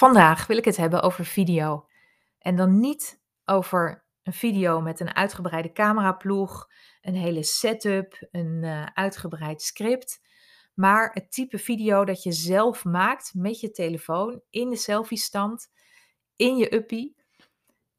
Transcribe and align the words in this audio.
Vandaag 0.00 0.46
wil 0.46 0.56
ik 0.56 0.64
het 0.64 0.76
hebben 0.76 1.02
over 1.02 1.24
video. 1.24 1.86
En 2.38 2.56
dan 2.56 2.78
niet 2.78 3.20
over 3.44 4.06
een 4.22 4.32
video 4.32 4.80
met 4.80 5.00
een 5.00 5.14
uitgebreide 5.14 5.72
cameraploeg, 5.72 6.68
een 7.00 7.14
hele 7.14 7.42
setup, 7.42 8.28
een 8.30 8.62
uh, 8.62 8.86
uitgebreid 8.94 9.62
script, 9.62 10.20
maar 10.74 11.10
het 11.12 11.32
type 11.32 11.58
video 11.58 12.04
dat 12.04 12.22
je 12.22 12.32
zelf 12.32 12.84
maakt 12.84 13.34
met 13.34 13.60
je 13.60 13.70
telefoon 13.70 14.42
in 14.50 14.70
de 14.70 14.76
selfie-stand, 14.76 15.68
in 16.36 16.56
je 16.56 16.74
uppie. 16.74 17.16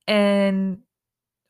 En 0.04 0.88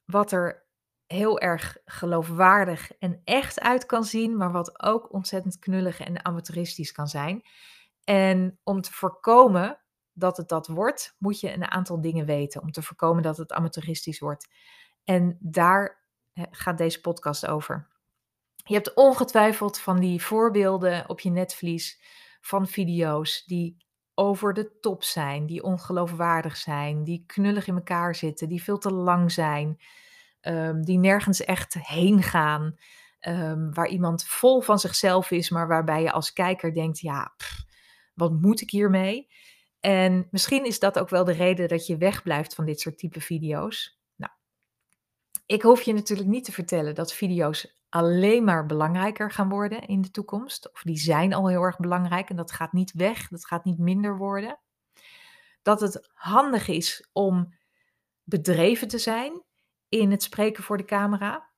wat 0.06 0.32
er 0.32 0.68
heel 1.06 1.40
erg 1.40 1.78
geloofwaardig 1.86 2.98
en 2.98 3.22
echt 3.24 3.60
uit 3.60 3.86
kan 3.86 4.04
zien, 4.04 4.38
maar 4.38 4.52
wat 4.52 4.84
ook 4.84 5.14
ontzettend 5.14 5.60
knullig 5.60 6.00
en 6.00 6.26
amateuristisch 6.26 6.92
kan 6.92 7.08
zijn. 7.08 7.42
En 8.04 8.60
om 8.64 8.82
te 8.82 8.92
voorkomen 8.94 9.81
dat 10.22 10.38
het 10.38 10.50
dat 10.50 10.68
wordt, 10.68 11.16
moet 11.20 11.40
je 11.40 11.54
een 11.54 11.72
aantal 11.72 12.02
dingen 12.02 12.26
weten 12.26 12.62
om 12.62 12.72
te 12.72 12.82
voorkomen 12.82 13.24
dat 13.24 13.38
het 13.38 13.52
amateuristisch 13.52 14.20
wordt. 14.20 14.48
En 15.04 15.38
daar 15.40 16.04
gaat 16.34 16.78
deze 16.78 17.02
podcast 17.02 17.48
over. 17.48 17.88
Je 18.56 18.74
hebt 18.74 18.94
ongetwijfeld 18.94 19.80
van 19.80 20.00
die 20.00 20.24
voorbeelden 20.24 21.10
op 21.10 21.20
je 21.20 21.30
netvlies 21.30 22.02
van 22.42 22.68
video's 22.68 23.44
die 23.46 23.78
over 24.14 24.54
de 24.54 24.80
top 24.80 25.04
zijn, 25.04 25.46
die 25.46 25.64
ongeloofwaardig 25.64 26.58
zijn, 26.58 27.04
die 27.04 27.24
knullig 27.28 27.68
in 27.68 27.76
elkaar 27.76 28.16
zitten, 28.16 28.50
die 28.50 28.64
veel 28.64 28.78
te 28.78 28.94
lang 28.94 29.32
zijn, 29.32 29.82
um, 30.42 30.84
die 30.84 30.98
nergens 30.98 31.42
echt 31.42 31.74
heen 31.74 32.24
gaan, 32.24 32.76
um, 33.28 33.74
waar 33.74 33.88
iemand 33.88 34.24
vol 34.24 34.62
van 34.62 34.80
zichzelf 34.80 35.32
is, 35.32 35.50
maar 35.50 35.68
waarbij 35.68 36.02
je 36.02 36.12
als 36.12 36.34
kijker 36.34 36.74
denkt, 36.74 37.00
ja, 37.00 37.36
wat 38.14 38.32
moet 38.32 38.62
ik 38.62 38.70
hiermee? 38.70 39.28
En 39.82 40.28
misschien 40.32 40.66
is 40.66 40.80
dat 40.80 41.00
ook 41.00 41.10
wel 41.10 41.24
de 41.24 41.32
reden 41.32 41.68
dat 41.68 41.88
je 41.88 41.98
wegblijft 41.98 42.56
van 42.56 42.66
dit 42.66 42.80
soort 42.80 42.98
type 42.98 43.22
video's. 43.22 44.00
Nou, 44.16 44.32
ik 45.46 45.62
hoef 45.62 45.82
je 45.82 45.94
natuurlijk 45.94 46.30
niet 46.30 46.46
te 46.46 46.52
vertellen 46.52 46.96
dat 46.96 47.14
video's 47.14 47.80
alleen 47.90 48.44
maar 48.44 48.66
belangrijker 48.66 49.32
gaan 49.32 49.50
worden 49.50 49.88
in 49.88 50.02
de 50.02 50.12
toekomst. 50.12 50.72
Of 50.74 50.82
die 50.82 50.98
zijn 50.98 51.34
al 51.34 51.48
heel 51.48 51.62
erg 51.62 51.78
belangrijk 51.78 52.30
en 52.30 52.36
dat 52.36 52.52
gaat 52.52 52.74
niet 52.74 52.92
weg, 52.94 53.28
dat 53.28 53.46
gaat 53.46 53.66
niet 53.66 53.78
minder 53.78 54.18
worden. 54.18 54.60
Dat 55.62 55.82
het 55.82 56.10
handig 56.14 56.68
is 56.68 57.10
om 57.12 57.56
bedreven 58.24 58.88
te 58.88 58.98
zijn 58.98 59.44
in 59.90 60.12
het 60.12 60.24
spreken 60.24 60.64
voor 60.64 60.78
de 60.78 60.86
camera. 60.86 61.50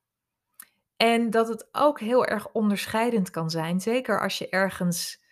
En 0.97 1.30
dat 1.30 1.47
het 1.47 1.67
ook 1.72 2.00
heel 2.00 2.25
erg 2.25 2.52
onderscheidend 2.52 3.30
kan 3.30 3.50
zijn, 3.50 3.81
zeker 3.81 4.22
als 4.22 4.38
je 4.38 4.50
ergens 4.50 5.22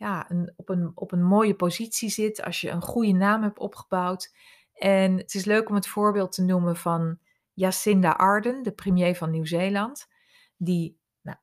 ja, 0.00 0.28
op, 0.56 0.68
een, 0.68 0.92
op 0.94 1.12
een 1.12 1.22
mooie 1.22 1.54
positie 1.54 2.08
zit, 2.08 2.42
als 2.42 2.60
je 2.60 2.70
een 2.70 2.82
goede 2.82 3.12
naam 3.12 3.42
hebt 3.42 3.58
opgebouwd. 3.58 4.34
En 4.72 5.16
het 5.16 5.34
is 5.34 5.44
leuk 5.44 5.68
om 5.68 5.74
het 5.74 5.86
voorbeeld 5.86 6.32
te 6.32 6.42
noemen 6.42 6.76
van 6.76 7.18
Jacinda 7.52 8.10
Ardern, 8.10 8.62
de 8.62 8.72
premier 8.72 9.16
van 9.16 9.30
Nieuw-Zeeland. 9.30 10.06
Die, 10.56 10.98
nou, 11.22 11.38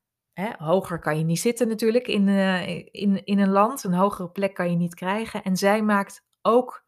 hoger 0.56 0.98
kan 0.98 1.18
je 1.18 1.24
niet 1.24 1.40
zitten 1.40 1.68
natuurlijk 1.68 2.06
in, 2.06 2.26
uh, 2.26 2.68
in, 2.76 3.24
in 3.24 3.38
een 3.38 3.50
land, 3.50 3.84
een 3.84 3.94
hogere 3.94 4.30
plek 4.30 4.54
kan 4.54 4.70
je 4.70 4.76
niet 4.76 4.94
krijgen. 4.94 5.42
En 5.42 5.56
zij 5.56 5.82
maakt 5.82 6.26
ook 6.42 6.84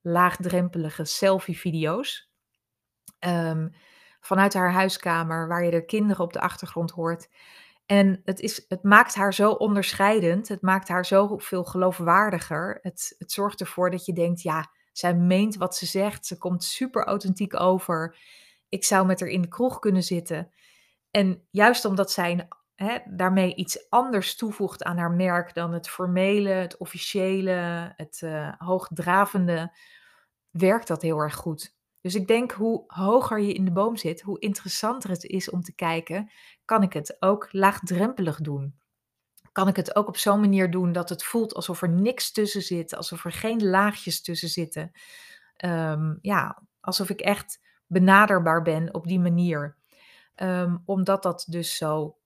laagdrempelige 0.00 1.04
selfie-video's. 1.04 2.30
Um, 3.26 3.74
vanuit 4.20 4.54
haar 4.54 4.72
huiskamer, 4.72 5.48
waar 5.48 5.64
je 5.64 5.70
de 5.70 5.84
kinderen 5.84 6.24
op 6.24 6.32
de 6.32 6.40
achtergrond 6.40 6.90
hoort. 6.90 7.28
En 7.86 8.20
het, 8.24 8.40
is, 8.40 8.64
het 8.68 8.82
maakt 8.82 9.14
haar 9.14 9.34
zo 9.34 9.50
onderscheidend. 9.50 10.48
Het 10.48 10.62
maakt 10.62 10.88
haar 10.88 11.06
zo 11.06 11.38
veel 11.38 11.64
geloofwaardiger. 11.64 12.78
Het, 12.82 13.14
het 13.18 13.32
zorgt 13.32 13.60
ervoor 13.60 13.90
dat 13.90 14.06
je 14.06 14.12
denkt, 14.12 14.42
ja, 14.42 14.70
zij 14.92 15.14
meent 15.14 15.56
wat 15.56 15.76
ze 15.76 15.86
zegt. 15.86 16.26
Ze 16.26 16.38
komt 16.38 16.64
super 16.64 17.04
authentiek 17.04 17.60
over. 17.60 18.16
Ik 18.68 18.84
zou 18.84 19.06
met 19.06 19.20
haar 19.20 19.28
in 19.28 19.42
de 19.42 19.48
kroeg 19.48 19.78
kunnen 19.78 20.02
zitten. 20.02 20.52
En 21.10 21.46
juist 21.50 21.84
omdat 21.84 22.10
zij 22.10 22.48
hè, 22.74 22.98
daarmee 23.06 23.54
iets 23.54 23.90
anders 23.90 24.36
toevoegt 24.36 24.84
aan 24.84 24.98
haar 24.98 25.12
merk 25.12 25.54
dan 25.54 25.72
het 25.72 25.88
formele, 25.88 26.48
het 26.48 26.76
officiële, 26.76 27.92
het 27.96 28.20
uh, 28.24 28.52
hoogdravende, 28.58 29.76
werkt 30.50 30.88
dat 30.88 31.02
heel 31.02 31.18
erg 31.18 31.34
goed. 31.34 31.73
Dus 32.04 32.14
ik 32.14 32.26
denk 32.26 32.52
hoe 32.52 32.84
hoger 32.86 33.40
je 33.40 33.52
in 33.52 33.64
de 33.64 33.72
boom 33.72 33.96
zit, 33.96 34.20
hoe 34.20 34.38
interessanter 34.38 35.10
het 35.10 35.24
is 35.24 35.50
om 35.50 35.62
te 35.62 35.74
kijken, 35.74 36.30
kan 36.64 36.82
ik 36.82 36.92
het 36.92 37.16
ook 37.20 37.48
laagdrempelig 37.50 38.40
doen? 38.40 38.74
Kan 39.52 39.68
ik 39.68 39.76
het 39.76 39.96
ook 39.96 40.08
op 40.08 40.16
zo'n 40.16 40.40
manier 40.40 40.70
doen 40.70 40.92
dat 40.92 41.08
het 41.08 41.24
voelt 41.24 41.54
alsof 41.54 41.82
er 41.82 41.88
niks 41.88 42.32
tussen 42.32 42.62
zit, 42.62 42.96
alsof 42.96 43.24
er 43.24 43.32
geen 43.32 43.66
laagjes 43.66 44.22
tussen 44.22 44.48
zitten? 44.48 44.90
Um, 45.64 46.18
ja, 46.20 46.62
alsof 46.80 47.10
ik 47.10 47.20
echt 47.20 47.60
benaderbaar 47.86 48.62
ben 48.62 48.94
op 48.94 49.06
die 49.06 49.20
manier. 49.20 49.76
Um, 50.36 50.82
omdat 50.84 51.22
dat 51.22 51.46
dus 51.48 51.76
zo 51.76 52.18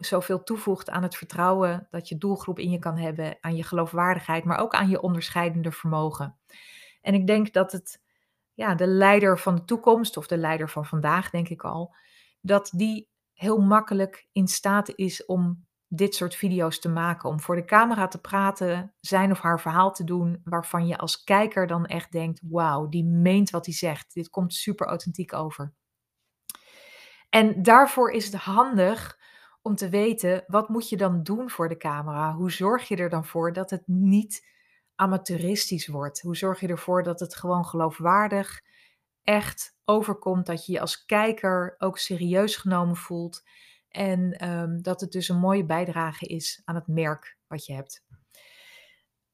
zoveel 0.00 0.42
toevoegt 0.42 0.90
aan 0.90 1.02
het 1.02 1.16
vertrouwen 1.16 1.86
dat 1.90 2.08
je 2.08 2.18
doelgroep 2.18 2.58
in 2.58 2.70
je 2.70 2.78
kan 2.78 2.96
hebben, 2.96 3.38
aan 3.40 3.56
je 3.56 3.62
geloofwaardigheid, 3.62 4.44
maar 4.44 4.58
ook 4.58 4.74
aan 4.74 4.88
je 4.88 5.00
onderscheidende 5.00 5.72
vermogen. 5.72 6.36
En 7.02 7.14
ik 7.14 7.26
denk 7.26 7.52
dat 7.52 7.72
het 7.72 8.04
ja, 8.56 8.74
de 8.74 8.86
leider 8.86 9.38
van 9.38 9.54
de 9.54 9.64
toekomst, 9.64 10.16
of 10.16 10.26
de 10.26 10.36
leider 10.36 10.68
van 10.68 10.86
vandaag, 10.86 11.30
denk 11.30 11.48
ik 11.48 11.62
al, 11.62 11.94
dat 12.40 12.70
die 12.74 13.10
heel 13.32 13.58
makkelijk 13.58 14.28
in 14.32 14.48
staat 14.48 14.92
is 14.94 15.24
om 15.24 15.66
dit 15.88 16.14
soort 16.14 16.34
video's 16.34 16.80
te 16.80 16.88
maken. 16.88 17.28
Om 17.28 17.40
voor 17.40 17.56
de 17.56 17.64
camera 17.64 18.08
te 18.08 18.20
praten, 18.20 18.94
zijn 19.00 19.30
of 19.30 19.40
haar 19.40 19.60
verhaal 19.60 19.92
te 19.92 20.04
doen, 20.04 20.40
waarvan 20.44 20.86
je 20.86 20.98
als 20.98 21.24
kijker 21.24 21.66
dan 21.66 21.86
echt 21.86 22.12
denkt: 22.12 22.40
wauw, 22.48 22.88
die 22.88 23.04
meent 23.04 23.50
wat 23.50 23.66
hij 23.66 23.74
zegt. 23.74 24.14
Dit 24.14 24.30
komt 24.30 24.54
super 24.54 24.86
authentiek 24.86 25.32
over. 25.32 25.74
En 27.30 27.62
daarvoor 27.62 28.10
is 28.10 28.24
het 28.24 28.34
handig 28.34 29.18
om 29.62 29.74
te 29.74 29.88
weten, 29.88 30.44
wat 30.46 30.68
moet 30.68 30.88
je 30.88 30.96
dan 30.96 31.22
doen 31.22 31.50
voor 31.50 31.68
de 31.68 31.76
camera? 31.76 32.34
Hoe 32.34 32.50
zorg 32.50 32.88
je 32.88 32.96
er 32.96 33.08
dan 33.08 33.24
voor 33.24 33.52
dat 33.52 33.70
het 33.70 33.82
niet 33.86 34.55
amateuristisch 34.96 35.86
wordt? 35.86 36.20
Hoe 36.20 36.36
zorg 36.36 36.60
je 36.60 36.68
ervoor 36.68 37.02
dat 37.02 37.20
het 37.20 37.36
gewoon 37.36 37.64
geloofwaardig, 37.64 38.60
echt 39.22 39.76
overkomt, 39.84 40.46
dat 40.46 40.66
je 40.66 40.72
je 40.72 40.80
als 40.80 41.04
kijker 41.04 41.74
ook 41.78 41.98
serieus 41.98 42.56
genomen 42.56 42.96
voelt 42.96 43.42
en 43.88 44.48
um, 44.48 44.82
dat 44.82 45.00
het 45.00 45.12
dus 45.12 45.28
een 45.28 45.38
mooie 45.38 45.64
bijdrage 45.64 46.26
is 46.26 46.62
aan 46.64 46.74
het 46.74 46.86
merk 46.86 47.38
wat 47.46 47.66
je 47.66 47.72
hebt. 47.72 48.04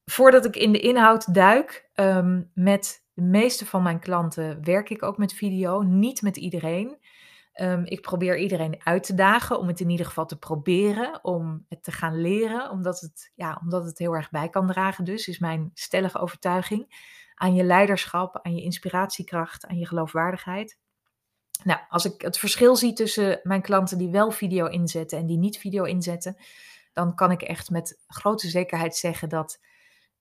Voordat 0.04 0.44
ik 0.44 0.56
in 0.56 0.72
de 0.72 0.80
inhoud 0.80 1.34
duik, 1.34 1.90
um, 1.94 2.50
met 2.54 3.04
de 3.12 3.22
meeste 3.22 3.66
van 3.66 3.82
mijn 3.82 4.00
klanten 4.00 4.64
werk 4.64 4.90
ik 4.90 5.02
ook 5.02 5.18
met 5.18 5.32
video, 5.32 5.82
niet 5.82 6.22
met 6.22 6.36
iedereen. 6.36 6.98
Um, 7.60 7.84
ik 7.84 8.00
probeer 8.00 8.38
iedereen 8.38 8.80
uit 8.84 9.02
te 9.02 9.14
dagen 9.14 9.58
om 9.58 9.66
het 9.66 9.80
in 9.80 9.90
ieder 9.90 10.06
geval 10.06 10.26
te 10.26 10.38
proberen, 10.38 11.24
om 11.24 11.64
het 11.68 11.82
te 11.82 11.92
gaan 11.92 12.20
leren, 12.20 12.70
omdat 12.70 13.00
het, 13.00 13.32
ja, 13.34 13.58
omdat 13.62 13.84
het 13.84 13.98
heel 13.98 14.14
erg 14.14 14.30
bij 14.30 14.48
kan 14.48 14.66
dragen. 14.66 15.04
Dus 15.04 15.28
is 15.28 15.38
mijn 15.38 15.70
stellige 15.74 16.18
overtuiging 16.18 16.94
aan 17.34 17.54
je 17.54 17.64
leiderschap, 17.64 18.38
aan 18.42 18.54
je 18.54 18.62
inspiratiekracht, 18.62 19.66
aan 19.66 19.78
je 19.78 19.86
geloofwaardigheid. 19.86 20.78
Nou, 21.64 21.80
als 21.88 22.04
ik 22.04 22.22
het 22.22 22.38
verschil 22.38 22.76
zie 22.76 22.92
tussen 22.92 23.40
mijn 23.42 23.62
klanten 23.62 23.98
die 23.98 24.10
wel 24.10 24.30
video 24.30 24.66
inzetten 24.66 25.18
en 25.18 25.26
die 25.26 25.38
niet 25.38 25.58
video 25.58 25.84
inzetten, 25.84 26.36
dan 26.92 27.14
kan 27.14 27.30
ik 27.30 27.42
echt 27.42 27.70
met 27.70 28.02
grote 28.06 28.48
zekerheid 28.48 28.96
zeggen 28.96 29.28
dat 29.28 29.60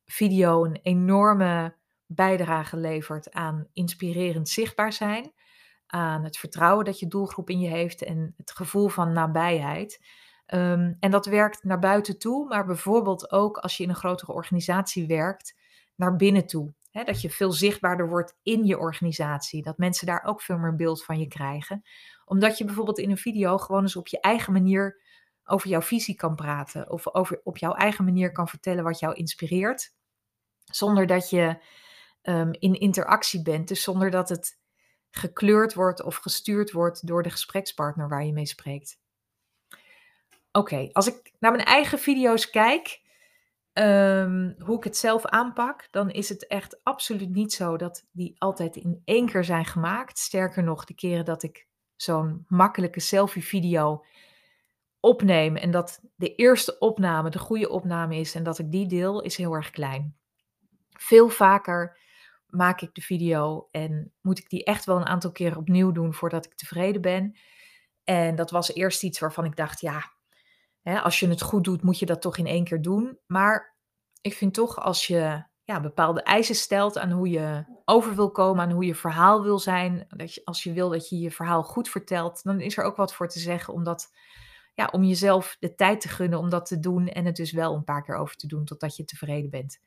video 0.06 0.66
een 0.66 0.80
enorme 0.82 1.76
bijdrage 2.06 2.78
levert 2.78 3.32
aan 3.32 3.68
inspirerend 3.74 4.50
zichtbaar 4.50 4.94
zijn, 4.94 5.32
aan 5.92 6.24
het 6.24 6.38
vertrouwen 6.38 6.86
dat 6.86 7.00
je 7.00 7.08
doelgroep 7.08 7.50
in 7.50 7.60
je 7.60 7.70
heeft 7.70 8.04
en 8.04 8.34
het 8.38 8.52
gevoel 8.52 8.88
van 8.88 9.14
nabijheid. 9.14 10.06
Um, 10.54 10.98
en 11.00 11.12
dat 11.12 11.26
werkt 11.26 11.64
naar 11.64 11.80
buiten 11.80 12.20
toe, 12.20 12.48
maar 12.48 12.66
bijvoorbeeld 12.66 13.32
ook 13.32 13.58
als 13.58 13.78
je 13.78 13.84
in 13.84 13.90
een 13.90 13.96
grotere 13.96 14.34
organisatie 14.34 15.08
werkt, 15.08 15.56
naar 15.96 16.16
binnen 16.16 16.48
toe 16.48 16.74
dat 16.92 17.22
je 17.22 17.30
veel 17.30 17.52
zichtbaarder 17.52 18.10
wordt 18.10 18.38
in 18.44 18.66
je 18.66 18.80
organisatie. 18.80 19.64
Dat 19.64 19.78
mensen 19.78 20.06
daar 20.08 20.24
ook 20.24 20.42
veel 20.42 20.58
meer 20.58 20.76
beeld 20.76 21.04
van 21.04 21.20
je 21.20 21.28
krijgen. 21.28 21.82
Omdat 22.26 22.58
je 22.58 22.66
bijvoorbeeld 22.66 23.00
in 23.00 23.12
een 23.12 23.18
video 23.18 23.58
gewoon 23.58 23.82
eens 23.82 23.96
op 23.96 24.08
je 24.08 24.20
eigen 24.20 24.54
manier 24.54 25.02
over 25.44 25.70
jouw 25.70 25.82
visie 25.82 26.16
kan 26.16 26.36
praten. 26.36 26.92
Of 26.92 27.14
over, 27.14 27.42
op 27.44 27.58
jouw 27.58 27.74
eigen 27.74 28.06
manier 28.06 28.32
kan 28.32 28.48
vertellen 28.48 28.84
wat 28.84 29.00
jou 29.00 29.14
inspireert. 29.14 29.94
Zonder 30.64 31.08
dat 31.08 31.30
je 31.30 31.64
um, 32.22 32.52
in 32.52 32.74
interactie 32.74 33.42
bent. 33.42 33.68
Dus 33.68 33.84
zonder 33.84 34.12
dat 34.12 34.30
het 34.30 34.60
gekleurd 35.12 35.74
wordt 35.74 36.02
of 36.02 36.16
gestuurd 36.16 36.72
wordt 36.72 37.08
door 37.08 37.24
de 37.24 37.30
gesprekspartner 37.30 38.10
waar 38.10 38.26
je 38.26 38.34
mee 38.34 38.46
spreekt. 38.46 39.00
Oké, 40.52 40.90
als 40.92 41.08
ik 41.08 41.32
naar 41.40 41.52
mijn 41.52 41.66
eigen 41.66 42.00
video's 42.00 42.50
kijk, 42.50 43.02
Um, 43.74 44.56
hoe 44.60 44.78
ik 44.78 44.84
het 44.84 44.98
zelf 44.98 45.26
aanpak, 45.26 45.88
dan 45.92 46.10
is 46.10 46.30
het 46.30 46.48
echt 46.48 46.84
absoluut 46.84 47.30
niet 47.30 47.54
zo 47.54 47.78
dat 47.78 48.08
die 48.12 48.36
altijd 48.38 48.76
in 48.76 49.02
één 49.06 49.26
keer 49.26 49.44
zijn 49.44 49.66
gemaakt. 49.66 50.18
Sterker 50.18 50.64
nog, 50.64 50.86
de 50.86 50.94
keren 50.94 51.26
dat 51.26 51.44
ik 51.44 51.68
zo'n 51.96 52.46
makkelijke 52.48 53.00
selfie-video 53.00 54.06
opneem 55.00 55.56
en 55.56 55.72
dat 55.72 56.02
de 56.16 56.36
eerste 56.36 56.80
opname 56.80 57.30
de 57.30 57.40
goede 57.40 57.70
opname 57.70 58.16
is 58.16 58.36
en 58.36 58.44
dat 58.44 58.60
ik 58.60 58.72
die 58.72 58.88
deel, 58.88 59.22
is 59.22 59.38
heel 59.38 59.54
erg 59.54 59.70
klein. 59.70 60.18
Veel 60.90 61.30
vaker 61.30 61.98
maak 62.52 62.82
ik 62.82 62.94
de 62.94 63.02
video 63.02 63.68
en 63.72 64.14
moet 64.22 64.40
ik 64.40 64.50
die 64.50 64.64
echt 64.64 64.86
wel 64.86 64.98
een 64.98 65.06
aantal 65.06 65.32
keer 65.32 65.58
opnieuw 65.58 65.92
doen 65.92 66.14
voordat 66.14 66.46
ik 66.46 66.56
tevreden 66.56 67.02
ben. 67.02 67.38
En 68.04 68.36
dat 68.36 68.52
was 68.52 68.74
eerst 68.74 69.04
iets 69.04 69.20
waarvan 69.20 69.46
ik 69.46 69.56
dacht, 69.56 69.82
ja, 69.82 70.12
hè, 70.82 71.02
als 71.02 71.20
je 71.20 71.28
het 71.28 71.42
goed 71.42 71.64
doet, 71.64 71.84
moet 71.84 72.00
je 72.00 72.06
dat 72.06 72.22
toch 72.22 72.38
in 72.38 72.48
één 72.48 72.64
keer 72.64 72.82
doen. 72.82 73.20
Maar 73.28 73.78
ik 74.22 74.34
vind 74.34 74.54
toch 74.54 74.80
als 74.80 75.08
je 75.08 75.44
ja, 75.64 75.80
bepaalde 75.82 76.24
eisen 76.24 76.56
stelt 76.56 76.98
aan 76.98 77.12
hoe 77.12 77.30
je 77.30 77.66
over 77.86 78.16
wil 78.16 78.32
komen, 78.32 78.64
aan 78.64 78.72
hoe 78.72 78.86
je 78.86 78.96
verhaal 78.96 79.44
wil 79.44 79.60
zijn, 79.60 80.06
dat 80.10 80.42
als 80.44 80.64
je 80.64 80.74
wil 80.74 80.90
dat 80.90 81.10
je 81.10 81.20
je 81.20 81.32
verhaal 81.32 81.64
goed 81.64 81.90
vertelt, 81.90 82.44
dan 82.44 82.60
is 82.60 82.78
er 82.78 82.84
ook 82.84 82.96
wat 82.96 83.14
voor 83.14 83.28
te 83.28 83.40
zeggen 83.40 83.74
om, 83.74 83.84
dat, 83.84 84.12
ja, 84.74 84.90
om 84.92 85.04
jezelf 85.04 85.58
de 85.60 85.76
tijd 85.76 86.02
te 86.02 86.08
gunnen 86.08 86.40
om 86.40 86.50
dat 86.50 86.66
te 86.66 86.80
doen 86.80 87.08
en 87.08 87.26
het 87.26 87.36
dus 87.36 87.52
wel 87.52 87.76
een 87.76 87.84
paar 87.84 88.04
keer 88.04 88.16
over 88.16 88.36
te 88.36 88.48
doen 88.48 88.66
totdat 88.66 88.96
je 88.96 89.06
tevreden 89.06 89.50
bent. 89.50 89.80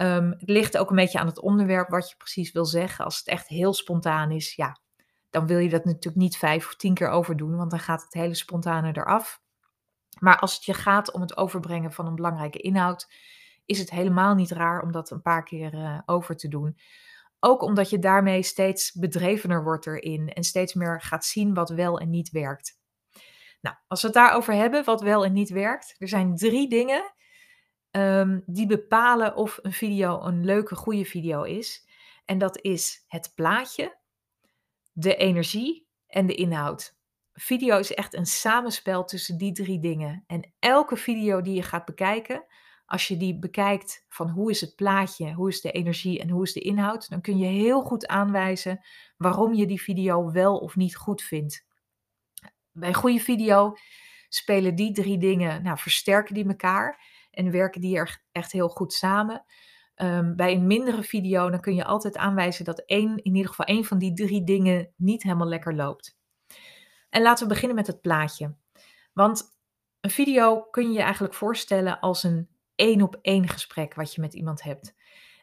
Um, 0.00 0.30
het 0.30 0.48
ligt 0.48 0.78
ook 0.78 0.90
een 0.90 0.96
beetje 0.96 1.18
aan 1.18 1.26
het 1.26 1.40
onderwerp 1.40 1.88
wat 1.88 2.10
je 2.10 2.16
precies 2.16 2.52
wil 2.52 2.64
zeggen. 2.64 3.04
Als 3.04 3.18
het 3.18 3.26
echt 3.26 3.48
heel 3.48 3.74
spontaan 3.74 4.30
is, 4.30 4.54
ja, 4.54 4.80
dan 5.30 5.46
wil 5.46 5.58
je 5.58 5.68
dat 5.68 5.84
natuurlijk 5.84 6.16
niet 6.16 6.36
vijf 6.36 6.66
of 6.66 6.74
tien 6.74 6.94
keer 6.94 7.08
overdoen, 7.08 7.56
want 7.56 7.70
dan 7.70 7.80
gaat 7.80 8.02
het 8.02 8.12
hele 8.12 8.34
spontane 8.34 8.96
eraf. 8.96 9.40
Maar 10.18 10.38
als 10.38 10.54
het 10.54 10.64
je 10.64 10.74
gaat 10.74 11.12
om 11.12 11.20
het 11.20 11.36
overbrengen 11.36 11.92
van 11.92 12.06
een 12.06 12.14
belangrijke 12.14 12.58
inhoud, 12.58 13.12
is 13.64 13.78
het 13.78 13.90
helemaal 13.90 14.34
niet 14.34 14.50
raar 14.50 14.82
om 14.82 14.92
dat 14.92 15.10
een 15.10 15.22
paar 15.22 15.42
keer 15.42 15.74
uh, 15.74 15.98
over 16.06 16.36
te 16.36 16.48
doen. 16.48 16.78
Ook 17.40 17.62
omdat 17.62 17.90
je 17.90 17.98
daarmee 17.98 18.42
steeds 18.42 18.92
bedrevener 18.92 19.64
wordt 19.64 19.86
erin 19.86 20.28
en 20.28 20.44
steeds 20.44 20.74
meer 20.74 21.00
gaat 21.00 21.24
zien 21.24 21.54
wat 21.54 21.70
wel 21.70 21.98
en 22.00 22.10
niet 22.10 22.30
werkt. 22.30 22.80
Nou, 23.60 23.76
als 23.86 24.00
we 24.00 24.06
het 24.06 24.16
daarover 24.16 24.54
hebben, 24.54 24.84
wat 24.84 25.00
wel 25.00 25.24
en 25.24 25.32
niet 25.32 25.50
werkt, 25.50 25.94
er 25.98 26.08
zijn 26.08 26.36
drie 26.36 26.68
dingen 26.68 27.14
um, 27.96 28.42
die 28.46 28.66
bepalen 28.66 29.36
of 29.36 29.58
een 29.62 29.72
video 29.72 30.22
een 30.22 30.44
leuke, 30.44 30.74
goede 30.74 31.04
video 31.04 31.42
is. 31.42 31.86
En 32.24 32.38
dat 32.38 32.60
is 32.62 33.04
het 33.08 33.32
plaatje, 33.34 33.96
de 34.92 35.16
energie 35.16 35.88
en 36.06 36.26
de 36.26 36.34
inhoud. 36.34 36.94
Video 37.32 37.78
is 37.78 37.94
echt 37.94 38.14
een 38.14 38.26
samenspel 38.26 39.04
tussen 39.04 39.38
die 39.38 39.52
drie 39.52 39.80
dingen. 39.80 40.24
En 40.26 40.52
elke 40.58 40.96
video 40.96 41.40
die 41.40 41.54
je 41.54 41.62
gaat 41.62 41.84
bekijken, 41.84 42.44
als 42.86 43.08
je 43.08 43.16
die 43.16 43.38
bekijkt 43.38 44.04
van 44.08 44.30
hoe 44.30 44.50
is 44.50 44.60
het 44.60 44.76
plaatje, 44.76 45.32
hoe 45.32 45.48
is 45.48 45.60
de 45.60 45.70
energie 45.70 46.20
en 46.20 46.30
hoe 46.30 46.42
is 46.42 46.52
de 46.52 46.60
inhoud, 46.60 47.08
dan 47.08 47.20
kun 47.20 47.38
je 47.38 47.46
heel 47.46 47.82
goed 47.82 48.06
aanwijzen 48.06 48.84
waarom 49.16 49.54
je 49.54 49.66
die 49.66 49.82
video 49.82 50.30
wel 50.32 50.58
of 50.58 50.76
niet 50.76 50.96
goed 50.96 51.22
vindt. 51.22 51.66
Bij 52.72 52.88
een 52.88 52.94
goede 52.94 53.20
video 53.20 53.76
spelen 54.28 54.74
die 54.74 54.92
drie 54.92 55.18
dingen, 55.18 55.62
nou 55.62 55.78
versterken 55.78 56.34
die 56.34 56.46
elkaar 56.48 57.00
en 57.36 57.50
werken 57.50 57.80
die 57.80 57.96
er 57.96 58.22
echt 58.32 58.52
heel 58.52 58.68
goed 58.68 58.92
samen. 58.92 59.44
Um, 59.96 60.36
bij 60.36 60.52
een 60.54 60.66
mindere 60.66 61.02
video 61.02 61.50
dan 61.50 61.60
kun 61.60 61.74
je 61.74 61.84
altijd 61.84 62.16
aanwijzen 62.16 62.64
dat 62.64 62.82
één, 62.86 63.16
in 63.16 63.34
ieder 63.34 63.48
geval 63.48 63.66
één 63.66 63.84
van 63.84 63.98
die 63.98 64.12
drie 64.12 64.44
dingen 64.44 64.92
niet 64.96 65.22
helemaal 65.22 65.46
lekker 65.46 65.74
loopt. 65.74 66.18
En 67.10 67.22
laten 67.22 67.46
we 67.46 67.52
beginnen 67.52 67.76
met 67.76 67.86
het 67.86 68.00
plaatje. 68.00 68.54
Want 69.12 69.44
een 70.00 70.10
video 70.10 70.62
kun 70.62 70.86
je 70.86 70.92
je 70.92 71.02
eigenlijk 71.02 71.34
voorstellen 71.34 72.00
als 72.00 72.22
een 72.22 72.48
één 72.74 73.02
op 73.02 73.18
één 73.22 73.48
gesprek 73.48 73.94
wat 73.94 74.14
je 74.14 74.20
met 74.20 74.34
iemand 74.34 74.62
hebt. 74.62 74.94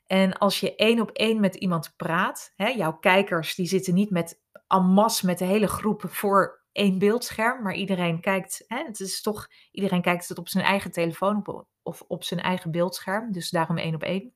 En 0.06 0.38
als 0.38 0.60
je 0.60 0.75
één 0.75 1.00
op 1.00 1.12
één 1.12 1.39
met 1.39 1.56
iemand 1.56 1.94
praat, 1.96 2.54
hè, 2.56 2.68
jouw 2.68 2.98
kijkers 2.98 3.56
die 3.56 3.68
zitten 3.68 3.94
niet 3.94 4.10
met 4.10 4.42
amas 4.68 5.22
met 5.22 5.38
de 5.38 5.46
hele 5.46 5.68
groep 5.68 6.04
voor 6.07 6.62
één 6.74 7.00
beeldscherm, 7.00 7.64
maar 7.64 7.75
iedereen 7.75 8.20
kijkt, 8.20 8.64
hè, 8.68 8.84
het 8.84 9.00
is 9.00 9.22
toch, 9.22 9.48
iedereen 9.72 10.02
kijkt 10.02 10.28
het 10.28 10.38
op 10.38 10.50
zijn 10.50 10.64
eigen 10.64 10.92
telefoon 10.92 11.66
of 11.81 12.04
op 12.08 12.24
zijn 12.24 12.40
eigen 12.40 12.72
beeldscherm, 12.72 13.31
dus 13.31 13.50
daarom 13.50 13.78
één 13.78 13.96
op 13.96 14.04
één. 14.04 14.34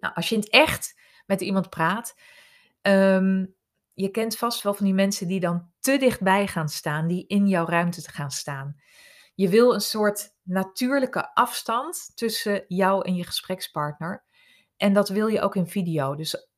Nou, 0.00 0.14
als 0.14 0.28
je 0.28 0.34
in 0.34 0.40
het 0.40 0.50
echt 0.50 1.00
met 1.26 1.40
iemand 1.40 1.70
praat, 1.70 2.14
um, 2.82 3.54
je 3.92 4.10
kent 4.10 4.36
vast 4.36 4.62
wel 4.62 4.74
van 4.74 4.84
die 4.84 4.94
mensen 4.94 5.28
die 5.28 5.40
dan 5.40 5.70
te 5.80 5.96
dichtbij 5.96 6.46
gaan 6.46 6.68
staan, 6.68 7.06
die 7.06 7.26
in 7.26 7.48
jouw 7.48 7.66
ruimte 7.66 8.02
te 8.02 8.10
gaan 8.10 8.30
staan. 8.30 8.80
Je 9.34 9.48
wil 9.48 9.74
een 9.74 9.80
soort 9.80 10.34
natuurlijke 10.42 11.34
afstand 11.34 12.12
tussen 12.14 12.64
jou 12.68 13.04
en 13.04 13.14
je 13.14 13.24
gesprekspartner. 13.24 14.24
En 14.76 14.92
dat 14.92 15.08
wil 15.08 15.26
je 15.26 15.40
ook 15.40 15.56
in 15.56 15.66
video. 15.66 16.14
Dus 16.14 16.48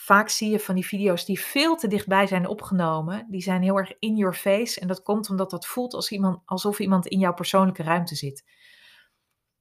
vaak 0.00 0.28
zie 0.28 0.50
je 0.50 0.60
van 0.60 0.74
die 0.74 0.86
video's 0.86 1.24
die 1.24 1.40
veel 1.40 1.76
te 1.76 1.88
dichtbij 1.88 2.26
zijn 2.26 2.46
opgenomen. 2.46 3.26
Die 3.28 3.42
zijn 3.42 3.62
heel 3.62 3.76
erg 3.76 3.92
in 3.98 4.16
your 4.16 4.34
face. 4.34 4.80
En 4.80 4.88
dat 4.88 5.02
komt 5.02 5.30
omdat 5.30 5.50
dat 5.50 5.66
voelt 5.66 5.94
als 5.94 6.10
iemand, 6.10 6.42
alsof 6.44 6.78
iemand 6.78 7.06
in 7.06 7.18
jouw 7.18 7.34
persoonlijke 7.34 7.82
ruimte 7.82 8.14
zit. 8.14 8.44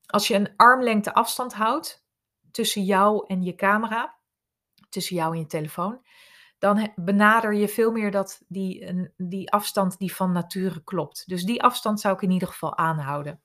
Als 0.06 0.28
je 0.28 0.36
een 0.36 0.54
armlengte 0.56 1.14
afstand 1.14 1.54
houdt 1.54 2.06
tussen 2.52 2.84
jou 2.84 3.26
en 3.28 3.44
je 3.44 3.56
camera, 3.56 4.18
tussen 4.90 5.16
jou 5.16 5.34
en 5.34 5.40
je 5.40 5.46
telefoon, 5.46 6.06
dan 6.60 6.92
benader 6.96 7.54
je 7.54 7.68
veel 7.68 7.92
meer 7.92 8.12
dat 8.12 8.42
die, 8.48 9.10
die 9.18 9.52
afstand 9.52 9.98
die 9.98 10.16
van 10.16 10.32
nature 10.32 10.84
klopt. 10.84 11.24
Dus 11.28 11.44
die 11.44 11.64
afstand 11.64 12.00
zou 12.00 12.16
ik 12.16 12.22
in 12.22 12.32
ieder 12.32 12.48
geval 12.48 12.78
aanhouden. 12.78 13.42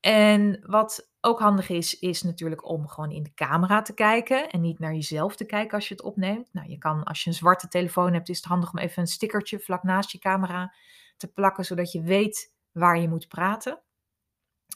En 0.00 0.64
wat 0.66 1.12
ook 1.24 1.38
handig 1.38 1.68
is, 1.68 1.98
is 1.98 2.22
natuurlijk 2.22 2.68
om 2.68 2.88
gewoon 2.88 3.10
in 3.10 3.22
de 3.22 3.34
camera 3.34 3.82
te 3.82 3.94
kijken 3.94 4.50
en 4.50 4.60
niet 4.60 4.78
naar 4.78 4.94
jezelf 4.94 5.36
te 5.36 5.44
kijken 5.44 5.74
als 5.74 5.88
je 5.88 5.94
het 5.94 6.02
opneemt. 6.02 6.48
Nou, 6.52 6.68
je 6.68 6.78
kan, 6.78 7.04
als 7.04 7.22
je 7.24 7.30
een 7.30 7.36
zwarte 7.36 7.68
telefoon 7.68 8.12
hebt, 8.12 8.28
is 8.28 8.36
het 8.36 8.46
handig 8.46 8.72
om 8.72 8.78
even 8.78 9.02
een 9.02 9.08
stickertje 9.08 9.58
vlak 9.58 9.82
naast 9.82 10.10
je 10.10 10.18
camera 10.18 10.74
te 11.16 11.32
plakken, 11.32 11.64
zodat 11.64 11.92
je 11.92 12.02
weet 12.02 12.54
waar 12.72 12.98
je 12.98 13.08
moet 13.08 13.28
praten. 13.28 13.82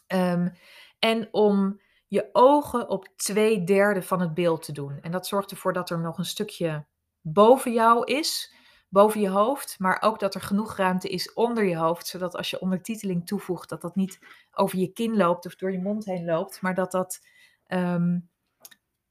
Um, 0.06 0.52
en 0.98 1.28
om 1.30 1.80
je 2.06 2.28
ogen 2.32 2.88
op 2.88 3.08
twee 3.16 3.64
derde 3.64 4.02
van 4.02 4.20
het 4.20 4.34
beeld 4.34 4.62
te 4.62 4.72
doen. 4.72 4.98
En 5.00 5.10
dat 5.10 5.26
zorgt 5.26 5.50
ervoor 5.50 5.72
dat 5.72 5.90
er 5.90 5.98
nog 5.98 6.18
een 6.18 6.24
stukje 6.24 6.86
boven 7.20 7.72
jou 7.72 8.04
is, 8.04 8.54
boven 8.88 9.20
je 9.20 9.28
hoofd, 9.28 9.78
maar 9.78 10.02
ook 10.02 10.18
dat 10.18 10.34
er 10.34 10.40
genoeg 10.40 10.76
ruimte 10.76 11.08
is 11.08 11.32
onder 11.32 11.64
je 11.64 11.76
hoofd, 11.76 12.06
zodat 12.06 12.36
als 12.36 12.50
je 12.50 12.60
ondertiteling 12.60 13.26
toevoegt, 13.26 13.68
dat 13.68 13.80
dat 13.80 13.96
niet 13.96 14.18
over 14.52 14.78
je 14.78 14.92
kin 14.92 15.16
loopt 15.16 15.46
of 15.46 15.54
door 15.54 15.72
je 15.72 15.80
mond 15.80 16.04
heen 16.04 16.24
loopt, 16.24 16.60
maar 16.60 16.74
dat 16.74 16.90
dat, 16.90 17.20
um, 17.68 18.28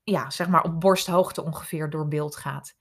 ja, 0.03 0.29
zeg 0.29 0.47
maar 0.47 0.63
op 0.63 0.79
borsthoogte 0.79 1.43
ongeveer 1.43 1.89
door 1.89 2.07
beeld 2.07 2.35
gaat. 2.35 2.75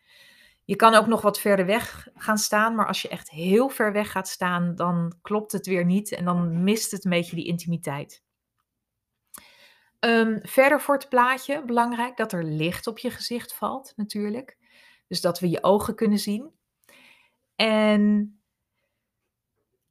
Je 0.64 0.76
kan 0.76 0.94
ook 0.94 1.06
nog 1.06 1.22
wat 1.22 1.40
verder 1.40 1.66
weg 1.66 2.08
gaan 2.14 2.38
staan, 2.38 2.75
maar 2.75 2.87
als 2.87 3.02
je 3.02 3.08
echt 3.08 3.31
heel 3.31 3.69
ver 3.69 3.93
weg 3.93 4.10
gaat 4.10 4.28
staan, 4.28 4.75
dan 4.75 5.14
klopt 5.22 5.52
het 5.52 5.66
weer 5.66 5.84
niet 5.84 6.12
en 6.12 6.25
dan 6.25 6.64
mist 6.64 6.90
het 6.90 7.04
een 7.04 7.10
beetje 7.10 7.37
die 7.37 7.46
intimiteit. 7.46 8.25
Um, 10.00 10.38
verder 10.43 10.81
voor 10.81 10.94
het 10.94 11.08
plaatje, 11.08 11.64
belangrijk 11.64 12.16
dat 12.16 12.32
er 12.32 12.44
licht 12.44 12.87
op 12.87 12.98
je 12.98 13.10
gezicht 13.10 13.55
valt, 13.55 13.93
natuurlijk. 13.96 14.56
Dus 15.08 15.20
dat 15.20 15.41
we 15.41 15.48
je 15.50 15.62
ogen 15.62 15.94
kunnen 15.94 16.19
zien. 16.19 16.56
En 17.56 18.34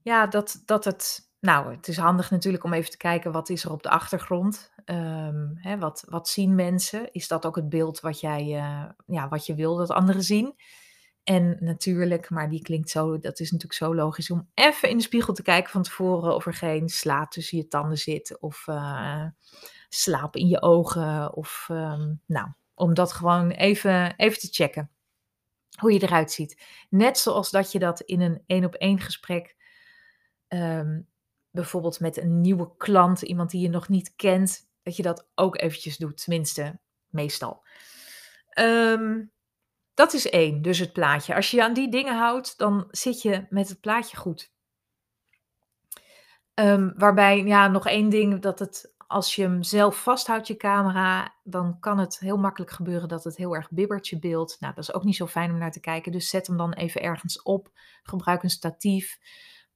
ja, 0.02 0.28
dat, 0.28 0.62
dat 0.66 0.86
het. 0.86 1.30
Nou, 1.40 1.76
het 1.76 1.88
is 1.88 1.98
handig 1.98 2.32
natuurlijk 2.32 2.64
om 2.64 2.74
even 2.74 2.92
te 2.92 2.98
kijken 2.98 3.32
wat 3.32 3.50
is 3.50 3.64
er 3.64 3.72
op 3.72 3.84
de 3.84 3.90
achtergrond. 3.90 4.72
Um, 4.86 5.52
hè, 5.56 5.78
wat, 5.78 6.06
wat 6.10 6.30
zien 6.30 6.56
mensen? 6.56 7.12
Is 7.12 7.28
dat 7.28 7.46
ook 7.46 7.56
het 7.56 7.70
beeld 7.70 8.00
wat 8.00 8.20
jij, 8.20 8.46
uh, 8.46 8.86
ja, 9.06 9.28
wat 9.28 9.46
je 9.46 9.56
wil 9.56 9.76
dat 9.76 9.90
anderen 9.90 10.24
zien? 10.24 10.56
En 11.24 11.58
natuurlijk, 11.60 12.30
maar 12.30 12.50
die 12.50 12.62
klinkt 12.62 12.90
zo, 12.90 13.20
dat 13.20 13.40
is 13.40 13.52
natuurlijk 13.52 13.80
zo 13.80 13.96
logisch 13.96 14.32
om 14.32 14.50
even 14.54 14.90
in 14.90 14.98
de 14.98 15.04
spiegel 15.04 15.34
te 15.34 15.44
kijken 15.44 15.72
van 15.72 15.84
tevoren 15.84 16.36
of 16.36 16.46
er 16.46 16.54
geen 16.54 16.90
slaat 16.90 17.32
tussen 17.32 17.58
je 17.58 17.68
tanden 17.68 17.98
zit 17.98 18.40
of 18.40 18.68
uh, 18.68 19.26
slaap 19.90 20.36
in 20.36 20.48
je 20.48 20.62
ogen. 20.62 21.36
Of 21.36 21.68
um, 21.72 22.22
nou, 22.26 22.48
om 22.74 22.94
dat 22.94 23.14
gewoon 23.14 23.50
even, 23.50 24.16
even 24.16 24.40
te 24.40 24.48
checken 24.52 24.90
hoe 25.80 25.94
je 25.94 26.04
eruit 26.04 26.32
ziet. 26.32 26.62
Net 26.90 27.18
zoals 27.18 27.52
dat 27.52 27.72
je 27.72 27.80
dat 27.80 28.02
in 28.02 28.22
een 28.22 28.44
één 28.46 28.66
op 28.66 28.74
één 28.74 29.00
gesprek, 29.00 29.56
um, 30.48 31.08
bijvoorbeeld 31.52 32.00
met 32.00 32.18
een 32.18 32.42
nieuwe 32.42 32.76
klant, 32.78 33.22
iemand 33.22 33.50
die 33.50 33.62
je 33.62 33.70
nog 33.70 33.90
niet 33.90 34.14
kent, 34.16 34.70
dat 34.84 34.96
je 34.96 35.04
dat 35.04 35.28
ook 35.36 35.62
eventjes 35.62 35.98
doet, 35.98 36.24
tenminste, 36.24 36.80
meestal. 37.10 37.64
Um, 38.60 39.32
dat 39.94 40.14
is 40.14 40.30
één, 40.30 40.62
dus 40.62 40.80
het 40.80 40.94
plaatje. 40.94 41.36
Als 41.36 41.52
je 41.52 41.58
je 41.58 41.64
aan 41.64 41.74
die 41.74 41.92
dingen 41.92 42.18
houdt, 42.18 42.58
dan 42.58 42.88
zit 42.92 43.22
je 43.22 43.46
met 43.50 43.70
het 43.70 43.80
plaatje 43.80 44.18
goed. 44.18 44.54
Um, 46.54 46.94
waarbij, 46.98 47.44
ja, 47.44 47.68
nog 47.68 47.88
één 47.88 48.10
ding, 48.10 48.42
dat 48.42 48.60
het 48.60 48.94
als 49.08 49.36
je 49.36 49.42
hem 49.42 49.64
zelf 49.64 50.02
vasthoudt, 50.02 50.48
je 50.48 50.56
camera, 50.56 51.36
dan 51.44 51.80
kan 51.80 51.98
het 51.98 52.20
heel 52.20 52.38
makkelijk 52.38 52.72
gebeuren 52.72 53.08
dat 53.08 53.24
het 53.24 53.38
heel 53.38 53.56
erg 53.56 53.72
bibbert, 53.72 54.08
je 54.08 54.20
beeld. 54.20 54.58
Nou, 54.60 54.74
dat 54.74 54.84
is 54.84 54.94
ook 54.94 55.04
niet 55.04 55.16
zo 55.16 55.28
fijn 55.28 55.52
om 55.52 55.58
naar 55.58 55.72
te 55.72 55.80
kijken. 55.80 56.12
Dus 56.12 56.30
zet 56.30 56.48
hem 56.48 56.58
dan 56.58 56.74
even 56.74 57.02
ergens 57.02 57.42
op. 57.42 57.70
Gebruik 58.04 58.44
een 58.44 58.50
statief. 58.50 59.20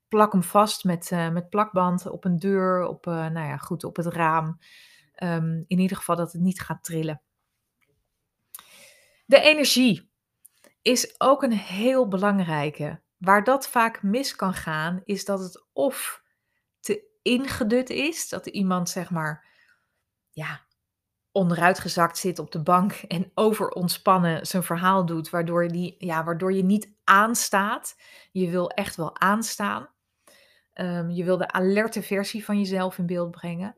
Plak 0.07 0.31
hem 0.31 0.43
vast 0.43 0.83
met, 0.83 1.12
uh, 1.12 1.29
met 1.29 1.50
plakband 1.50 2.09
op 2.09 2.25
een 2.25 2.39
deur, 2.39 2.88
op, 2.88 3.07
uh, 3.07 3.13
nou 3.13 3.48
ja, 3.48 3.57
goed, 3.57 3.83
op 3.83 3.95
het 3.95 4.05
raam. 4.05 4.59
Um, 5.24 5.63
in 5.67 5.79
ieder 5.79 5.98
geval 5.98 6.15
dat 6.15 6.31
het 6.31 6.41
niet 6.41 6.62
gaat 6.62 6.83
trillen. 6.83 7.21
De 9.25 9.41
energie 9.41 10.12
is 10.81 11.15
ook 11.17 11.43
een 11.43 11.53
heel 11.53 12.07
belangrijke. 12.07 13.01
Waar 13.17 13.43
dat 13.43 13.67
vaak 13.67 14.03
mis 14.03 14.36
kan 14.36 14.53
gaan, 14.53 15.01
is 15.05 15.25
dat 15.25 15.39
het 15.39 15.65
of 15.74 16.24
te 16.79 17.09
ingedut 17.21 17.89
is. 17.89 18.29
Dat 18.29 18.45
iemand 18.45 18.89
zeg 18.89 19.09
maar, 19.09 19.45
ja, 20.29 20.61
onderuitgezakt 21.31 22.17
zit 22.17 22.39
op 22.39 22.51
de 22.51 22.61
bank 22.63 22.93
en 22.93 23.31
overontspannen 23.33 24.47
zijn 24.47 24.63
verhaal 24.63 25.05
doet, 25.05 25.29
waardoor, 25.29 25.67
die, 25.67 25.95
ja, 25.97 26.23
waardoor 26.23 26.53
je 26.53 26.63
niet 26.63 26.93
aanstaat. 27.03 27.95
Je 28.31 28.49
wil 28.49 28.69
echt 28.69 28.95
wel 28.95 29.19
aanstaan. 29.19 29.89
Ehm, 30.73 31.09
je 31.09 31.23
wil 31.23 31.38
de 31.38 31.51
alerte 31.51 32.01
versie 32.01 32.45
van 32.45 32.57
jezelf 32.57 32.97
in 32.97 33.05
beeld 33.05 33.31
brengen. 33.31 33.77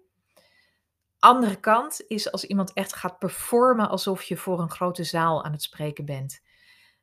Andere 1.19 1.55
kant 1.55 2.01
is 2.07 2.31
als 2.31 2.45
iemand 2.45 2.73
echt 2.73 2.93
gaat 2.93 3.19
performen 3.19 3.89
alsof 3.89 4.23
je 4.23 4.37
voor 4.37 4.59
een 4.59 4.71
grote 4.71 5.03
zaal 5.03 5.43
aan 5.43 5.51
het 5.51 5.61
spreken 5.61 6.05
bent. 6.05 6.41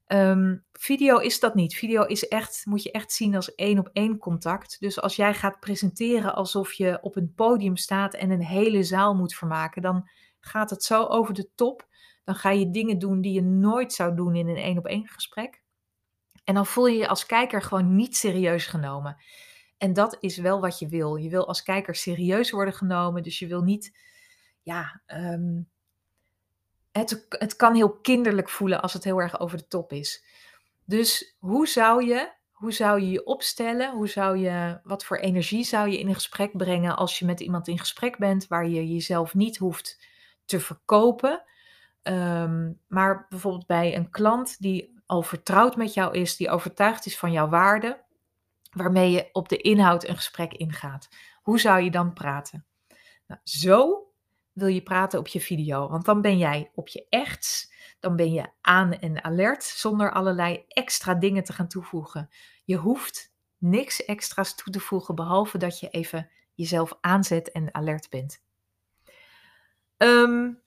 Ehm, 0.09 0.57
video 0.73 1.19
is 1.19 1.41
dat 1.41 1.55
niet. 1.55 1.75
Video 1.75 2.03
is 2.03 2.29
echt, 2.29 2.67
moet 2.67 2.83
je 2.83 2.91
echt 2.91 3.13
zien 3.13 3.35
als 3.35 3.55
één 3.55 3.79
op 3.79 3.91
één 3.93 4.19
contact. 4.19 4.77
Dus 4.81 5.01
als 5.01 5.17
jij 5.17 5.35
gaat 5.35 5.61
presenteren 5.61 6.35
alsof 6.35 6.73
je 6.73 6.99
op 7.01 7.17
een 7.17 7.35
podium 7.35 7.77
staat 7.77 8.15
en 8.15 8.31
een 8.31 8.43
hele 8.43 8.83
zaal 8.83 9.15
moet 9.15 9.35
vermaken, 9.35 9.83
dan 9.83 10.09
gaat 10.41 10.71
het 10.71 10.83
zo 10.83 11.05
over 11.05 11.35
de 11.35 11.51
top. 11.55 11.87
Dan 12.25 12.35
ga 12.35 12.51
je 12.51 12.71
dingen 12.71 12.99
doen 12.99 13.21
die 13.21 13.33
je 13.33 13.43
nooit 13.43 13.93
zou 13.93 14.15
doen 14.15 14.35
in 14.35 14.49
een 14.49 14.57
één 14.57 14.79
op 14.79 14.87
één 14.87 15.09
gesprek. 15.09 15.63
En 16.45 16.55
dan 16.55 16.67
voel 16.67 16.87
je 16.87 16.99
je 16.99 17.09
als 17.09 17.27
kijker 17.27 17.63
gewoon 17.63 17.95
niet 17.95 18.17
serieus 18.17 18.67
genomen. 18.67 19.17
En 19.79 19.93
dat 19.93 20.17
is 20.21 20.37
wel 20.37 20.61
wat 20.61 20.79
je 20.79 20.89
wil. 20.89 21.17
Je 21.17 21.29
wil 21.29 21.47
als 21.47 21.63
kijker 21.63 21.95
serieus 21.95 22.51
worden 22.51 22.75
genomen. 22.75 23.23
Dus 23.23 23.39
je 23.39 23.47
wil 23.47 23.63
niet, 23.63 23.99
ja, 24.63 25.03
ehm, 25.07 25.61
het, 26.99 27.27
het 27.29 27.57
kan 27.57 27.75
heel 27.75 27.93
kinderlijk 27.93 28.49
voelen 28.49 28.83
als 28.83 28.93
het 28.93 29.05
heel 29.05 29.21
erg 29.21 29.41
over 29.41 29.59
de 29.59 29.69
top 29.69 29.93
is. 29.93 30.25
Dus 30.85 31.37
hoe 31.39 31.69
zou 31.69 32.05
je, 32.05 32.33
hoe 32.51 32.73
zou 32.73 33.01
je 33.01 33.11
je 33.11 33.25
opstellen? 33.25 33.93
Hoe 33.93 34.09
zou 34.09 34.39
je, 34.39 34.81
wat 34.83 35.05
voor 35.05 35.17
energie 35.17 35.65
zou 35.65 35.89
je 35.89 35.99
in 35.99 36.09
een 36.09 36.15
gesprek 36.15 36.57
brengen 36.57 36.97
als 36.97 37.19
je 37.19 37.25
met 37.25 37.41
iemand 37.41 37.69
in 37.69 37.79
gesprek 37.79 38.19
bent 38.19 38.47
waar 38.47 38.69
je 38.69 38.89
jezelf 38.89 39.35
niet 39.35 39.57
hoeft 39.57 40.01
te 40.45 40.61
verkopen? 40.61 41.43
Ehm, 42.03 42.73
maar 42.87 43.27
bijvoorbeeld 43.29 43.67
bij 43.67 43.97
een 43.97 44.11
klant 44.11 44.61
die 44.61 45.01
al 45.07 45.23
vertrouwd 45.23 45.77
met 45.77 45.95
jou 45.95 46.15
is, 46.15 46.37
die 46.37 46.51
overtuigd 46.51 47.07
is 47.07 47.19
van 47.19 47.33
jouw 47.33 47.49
waarde, 47.49 48.05
waarmee 48.73 49.11
je 49.11 49.29
op 49.33 49.49
de 49.49 49.57
inhoud 49.57 50.09
een 50.09 50.17
gesprek 50.17 50.53
ingaat. 50.53 51.09
Hoe 51.43 51.61
zou 51.61 51.81
je 51.81 51.91
dan 51.91 52.13
praten? 52.13 52.67
Nou, 53.27 53.41
zo 53.45 54.08
wil 54.59 54.69
je 54.69 54.83
praten 54.83 55.19
op 55.19 55.27
je 55.27 55.41
video, 55.41 55.89
want 55.89 56.05
dan 56.05 56.21
ben 56.21 56.39
jij 56.39 56.71
op 56.75 56.89
je 56.89 57.07
echts, 57.09 57.73
dan 58.01 58.17
ben 58.17 58.33
je 58.33 58.49
aan 58.61 58.93
en 58.93 59.25
alert 59.25 59.65
zonder 59.65 60.13
allerlei 60.13 60.65
extra 60.69 61.15
dingen 61.15 61.45
te 61.45 61.53
gaan 61.53 61.69
toevoegen. 61.69 62.29
Je 62.65 62.77
hoeft 62.77 63.35
niks 63.59 64.05
extra's 64.05 64.55
toe 64.55 64.73
te 64.73 64.81
voegen 64.81 65.15
behalve 65.15 65.59
dat 65.59 65.81
je 65.81 65.89
even 65.89 66.31
jezelf 66.55 66.99
aanzet 67.01 67.53
en 67.53 67.75
alert 67.75 68.11
bent. 68.11 68.43
Um, 69.97 70.61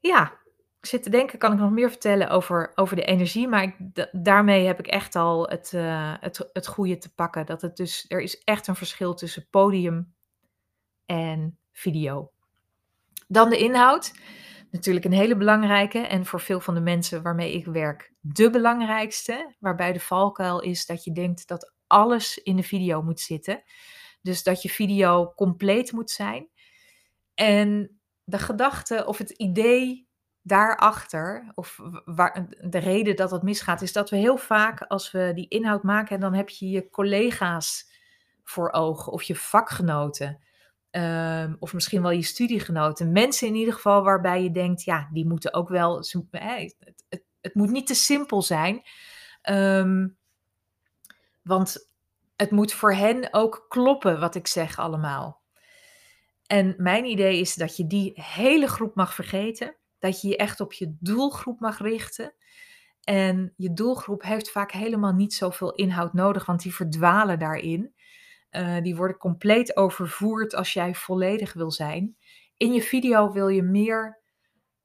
ja, 0.00 0.40
ik 0.80 0.86
zit 0.86 1.02
te 1.02 1.10
denken, 1.10 1.38
kan 1.38 1.52
ik 1.52 1.58
nog 1.58 1.70
meer 1.70 1.90
vertellen 1.90 2.28
over, 2.28 2.72
over 2.74 2.96
de 2.96 3.04
energie, 3.04 3.48
maar 3.48 3.62
ik, 3.62 4.06
daarmee 4.12 4.66
heb 4.66 4.78
ik 4.78 4.86
echt 4.86 5.16
al 5.16 5.48
het, 5.48 5.72
uh, 5.74 6.14
het, 6.20 6.48
het 6.52 6.66
goede 6.66 6.98
te 6.98 7.14
pakken. 7.14 7.46
Dat 7.46 7.62
het 7.62 7.76
dus, 7.76 8.04
er 8.08 8.20
is 8.20 8.44
echt 8.44 8.66
een 8.66 8.76
verschil 8.76 9.14
tussen 9.14 9.46
podium 9.50 10.14
en 11.06 11.58
video. 11.72 12.32
Dan 13.28 13.50
de 13.50 13.58
inhoud. 13.58 14.12
Natuurlijk 14.70 15.04
een 15.04 15.12
hele 15.12 15.36
belangrijke 15.36 15.98
en 15.98 16.26
voor 16.26 16.40
veel 16.40 16.60
van 16.60 16.74
de 16.74 16.80
mensen 16.80 17.22
waarmee 17.22 17.52
ik 17.52 17.66
werk 17.66 18.12
de 18.20 18.50
belangrijkste. 18.50 19.54
Waarbij 19.58 19.92
de 19.92 20.00
valkuil 20.00 20.60
is 20.60 20.86
dat 20.86 21.04
je 21.04 21.12
denkt 21.12 21.48
dat 21.48 21.72
alles 21.86 22.38
in 22.38 22.56
de 22.56 22.62
video 22.62 23.02
moet 23.02 23.20
zitten. 23.20 23.62
Dus 24.22 24.42
dat 24.42 24.62
je 24.62 24.68
video 24.68 25.32
compleet 25.36 25.92
moet 25.92 26.10
zijn. 26.10 26.48
En 27.34 28.00
de 28.24 28.38
gedachte 28.38 29.06
of 29.06 29.18
het 29.18 29.30
idee 29.30 30.08
daarachter, 30.42 31.52
of 31.54 31.78
waar, 32.04 32.48
de 32.70 32.78
reden 32.78 33.16
dat 33.16 33.30
het 33.30 33.42
misgaat, 33.42 33.82
is 33.82 33.92
dat 33.92 34.10
we 34.10 34.16
heel 34.16 34.36
vaak 34.36 34.82
als 34.82 35.10
we 35.10 35.32
die 35.34 35.48
inhoud 35.48 35.82
maken, 35.82 36.20
dan 36.20 36.34
heb 36.34 36.48
je 36.48 36.68
je 36.68 36.90
collega's 36.90 37.90
voor 38.44 38.72
ogen 38.72 39.12
of 39.12 39.22
je 39.22 39.36
vakgenoten. 39.36 40.44
Um, 40.96 41.56
of 41.58 41.72
misschien 41.72 42.02
wel 42.02 42.10
je 42.10 42.22
studiegenoten. 42.22 43.12
Mensen 43.12 43.48
in 43.48 43.54
ieder 43.54 43.74
geval 43.74 44.02
waarbij 44.02 44.42
je 44.42 44.50
denkt, 44.50 44.82
ja, 44.82 45.08
die 45.12 45.26
moeten 45.26 45.54
ook 45.54 45.68
wel. 45.68 45.96
het, 45.96 47.04
het, 47.08 47.22
het, 47.40 47.54
moet 47.54 47.70
niet 47.70 47.86
te 47.86 47.94
simpel 47.94 48.42
zijn. 48.42 48.82
Um, 49.50 50.16
want 51.42 51.90
het 52.36 52.50
moet 52.50 52.72
voor 52.72 52.94
hen 52.94 53.28
ook 53.30 53.66
kloppen 53.68 54.20
wat 54.20 54.34
ik 54.34 54.46
zeg 54.46 54.78
allemaal. 54.78 55.40
En 56.46 56.74
mijn 56.76 57.04
idee 57.04 57.40
is 57.40 57.54
dat 57.54 57.76
je 57.76 57.86
die 57.86 58.12
hele 58.14 58.66
groep 58.66 58.94
mag 58.94 59.14
vergeten. 59.14 59.76
Dat 59.98 60.20
je 60.20 60.28
je 60.28 60.36
echt 60.36 60.60
op 60.60 60.72
je 60.72 60.96
doelgroep 61.00 61.60
mag 61.60 61.78
richten. 61.78 62.34
En 63.04 63.52
je 63.56 63.72
doelgroep 63.72 64.22
heeft 64.22 64.50
vaak 64.50 64.72
helemaal 64.72 65.12
niet 65.12 65.34
zoveel 65.34 65.72
inhoud 65.74 66.12
nodig, 66.12 66.46
want 66.46 66.62
die 66.62 66.74
verdwalen 66.74 67.38
daarin. 67.38 67.94
Uh, 68.52 68.80
die 68.82 68.96
worden 68.96 69.16
compleet 69.16 69.76
overvoerd 69.76 70.54
als 70.54 70.72
jij 70.72 70.94
volledig 70.94 71.52
wil 71.52 71.70
zijn. 71.70 72.16
In 72.56 72.72
je 72.72 72.82
video 72.82 73.32
wil 73.32 73.48
je 73.48 73.62
meer 73.62 74.20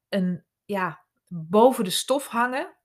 een, 0.09 0.43
ja, 0.65 1.03
boven 1.27 1.83
de 1.83 1.89
stof 1.89 2.27
hangen. 2.27 2.75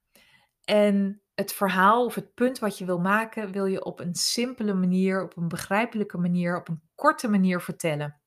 En 0.65 1.23
het 1.35 1.53
verhaal 1.53 2.05
of 2.05 2.15
het 2.15 2.35
punt 2.35 2.59
wat 2.59 2.79
je 2.79 2.85
wil 2.85 2.99
maken, 2.99 3.53
wil 3.53 3.67
je 3.67 3.85
op 3.85 4.01
een 4.01 4.15
simpele 4.15 4.75
manier, 4.75 5.23
op 5.23 5.37
een 5.37 5.49
begrijpelijke 5.49 6.19
manier, 6.19 6.57
op 6.57 6.69
een 6.69 6.83
korte 6.95 7.29
manier 7.29 7.61
vertellen. 7.61 8.21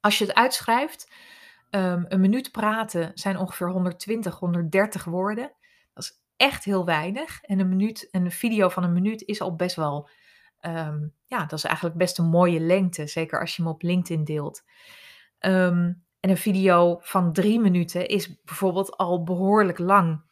Als 0.00 0.18
je 0.18 0.24
het 0.24 0.34
uitschrijft, 0.34 1.12
um, 1.70 2.04
een 2.08 2.20
minuut 2.20 2.52
praten 2.52 3.10
zijn 3.14 3.38
ongeveer 3.38 3.70
120, 3.70 4.38
130 4.38 5.04
woorden. 5.04 5.52
Dat 5.94 6.04
is 6.04 6.22
echt 6.36 6.64
heel 6.64 6.84
weinig. 6.84 7.42
En 7.42 7.58
een 7.58 7.68
minuut, 7.68 8.08
een 8.10 8.30
video 8.30 8.68
van 8.68 8.84
een 8.84 8.92
minuut 8.92 9.22
is 9.22 9.40
al 9.40 9.56
best 9.56 9.76
wel 9.76 10.08
um, 10.68 11.14
ja, 11.24 11.38
dat 11.38 11.58
is 11.58 11.64
eigenlijk 11.64 11.96
best 11.96 12.18
een 12.18 12.28
mooie 12.28 12.60
lengte, 12.60 13.06
zeker 13.06 13.40
als 13.40 13.56
je 13.56 13.62
hem 13.62 13.70
op 13.70 13.82
LinkedIn 13.82 14.24
deelt. 14.24 14.62
Um, 15.40 16.04
en 16.20 16.30
een 16.30 16.36
video 16.36 16.98
van 17.00 17.32
drie 17.32 17.60
minuten 17.60 18.08
is 18.08 18.42
bijvoorbeeld 18.42 18.96
al 18.96 19.22
behoorlijk 19.22 19.78
lang. 19.78 20.24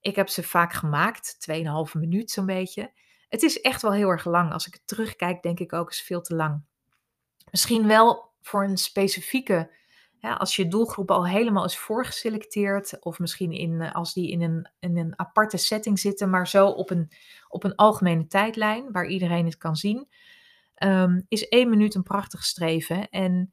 Ik 0.00 0.16
heb 0.16 0.28
ze 0.28 0.42
vaak 0.42 0.72
gemaakt, 0.72 1.36
2,5 1.50 1.92
minuut 1.92 2.30
zo'n 2.30 2.46
beetje. 2.46 2.92
Het 3.28 3.42
is 3.42 3.60
echt 3.60 3.82
wel 3.82 3.92
heel 3.92 4.08
erg 4.08 4.24
lang. 4.24 4.52
Als 4.52 4.66
ik 4.66 4.72
het 4.72 4.86
terugkijk, 4.86 5.42
denk 5.42 5.60
ik 5.60 5.72
ook, 5.72 5.90
is 5.90 6.02
veel 6.02 6.20
te 6.20 6.34
lang. 6.34 6.62
Misschien 7.50 7.86
wel 7.86 8.32
voor 8.40 8.64
een 8.64 8.76
specifieke 8.76 9.70
als 10.32 10.56
je 10.56 10.68
doelgroep 10.68 11.10
al 11.10 11.26
helemaal 11.26 11.64
is 11.64 11.78
voorgeselecteerd, 11.78 13.04
of 13.04 13.18
misschien 13.18 13.52
in, 13.52 13.80
eh, 13.80 13.94
als 13.94 14.12
die 14.12 14.30
in 14.30 14.42
een, 14.42 14.70
een 14.80 15.18
aparte 15.18 15.56
setting 15.56 15.98
zitten, 15.98 16.30
maar 16.30 16.48
zo 16.48 16.66
op 16.66 16.90
een, 16.90 17.10
op 17.48 17.64
een 17.64 17.74
algemene 17.74 18.26
tijdlijn 18.26 18.92
waar 18.92 19.06
iedereen 19.06 19.44
het 19.44 19.56
kan 19.56 19.76
zien, 19.76 20.08
um, 20.82 21.24
is 21.28 21.48
één 21.48 21.70
minuut 21.70 21.94
een 21.94 22.02
prachtig 22.02 22.44
streven. 22.44 23.08
En 23.08 23.52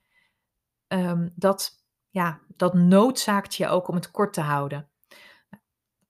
um, 0.88 1.32
dat, 1.36 1.84
ja, 2.10 2.42
dat 2.48 2.74
noodzaakt 2.74 3.56
je 3.56 3.68
ook 3.68 3.88
om 3.88 3.96
het 3.96 4.12
kort 4.12 4.34
te 4.34 4.42
houden. 4.42 4.91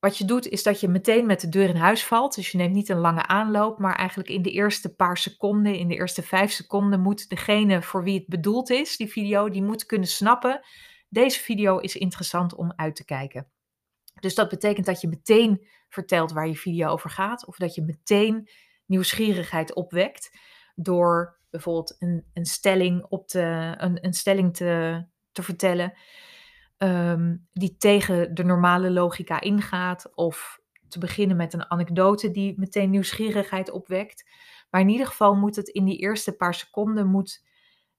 Wat 0.02 0.18
je 0.18 0.26
doet 0.26 0.48
is 0.48 0.64
dat 0.64 0.80
je 0.80 0.88
meteen 0.88 1.26
met 1.26 1.42
de 1.42 1.50
deur 1.50 1.70
in 1.70 1.76
huis 1.76 2.06
valt. 2.06 2.36
Dus 2.36 2.52
je 2.52 2.58
neemt 2.58 2.74
niet 2.74 2.90
een 2.90 2.98
lange 2.98 3.26
aanloop, 3.28 3.80
maar 3.80 3.96
eigenlijk 3.96 4.30
in 4.30 4.42
de 4.42 4.52
eerste 4.52 4.96
paar 4.96 5.18
seconden, 5.18 5.76
in 5.76 5.88
de 5.88 5.96
eerste 5.96 6.22
vijf 6.22 6.52
seconden, 6.52 7.02
moet 7.02 7.30
degene 7.30 7.82
voor 7.82 8.04
wie 8.04 8.18
het 8.18 8.28
bedoeld 8.28 8.70
is, 8.70 8.98
die 8.98 9.12
video, 9.12 9.50
die 9.50 9.64
moet 9.64 9.86
kunnen 9.86 10.08
snappen. 10.08 10.62
Deze 11.10 11.40
video 11.40 11.78
is 11.78 11.96
interessant 11.96 12.56
om 12.56 12.74
uit 12.76 12.96
te 12.96 13.06
kijken. 13.06 13.48
Dus 14.20 14.36
dat 14.36 14.50
betekent 14.50 14.86
dat 14.86 15.02
je 15.02 15.08
meteen 15.08 15.68
vertelt 15.90 16.32
waar 16.32 16.48
je 16.48 16.56
video 16.56 16.88
over 16.90 17.10
gaat, 17.10 17.46
of 17.46 17.58
dat 17.58 17.76
je 17.76 17.82
meteen 17.82 18.50
nieuwsgierigheid 18.86 19.74
opwekt 19.74 20.38
door 20.76 21.40
bijvoorbeeld 21.50 21.96
een, 22.00 22.26
een 22.34 22.46
stelling, 22.46 23.06
op 23.10 23.28
te, 23.28 23.76
een, 23.78 24.06
een 24.06 24.14
stelling 24.14 24.56
te, 24.56 25.04
te 25.32 25.44
vertellen. 25.44 25.94
Ehm, 26.82 27.36
die 27.54 27.78
tegen 27.78 28.34
de 28.34 28.44
normale 28.44 28.92
logica 28.92 29.42
ingaat. 29.42 30.16
Of 30.16 30.60
te 30.88 31.00
beginnen 31.00 31.38
met 31.38 31.54
een 31.54 31.70
anekdote 31.70 32.32
die 32.32 32.54
meteen 32.60 32.90
nieuwsgierigheid 32.90 33.72
opwekt. 33.72 34.30
Maar 34.70 34.82
in 34.82 34.90
ieder 34.90 35.08
geval 35.08 35.36
moet 35.36 35.56
het 35.56 35.68
in 35.68 35.86
die 35.86 35.98
eerste 35.98 36.32
paar 36.32 36.54
seconden, 36.54 37.08
moet 37.08 37.46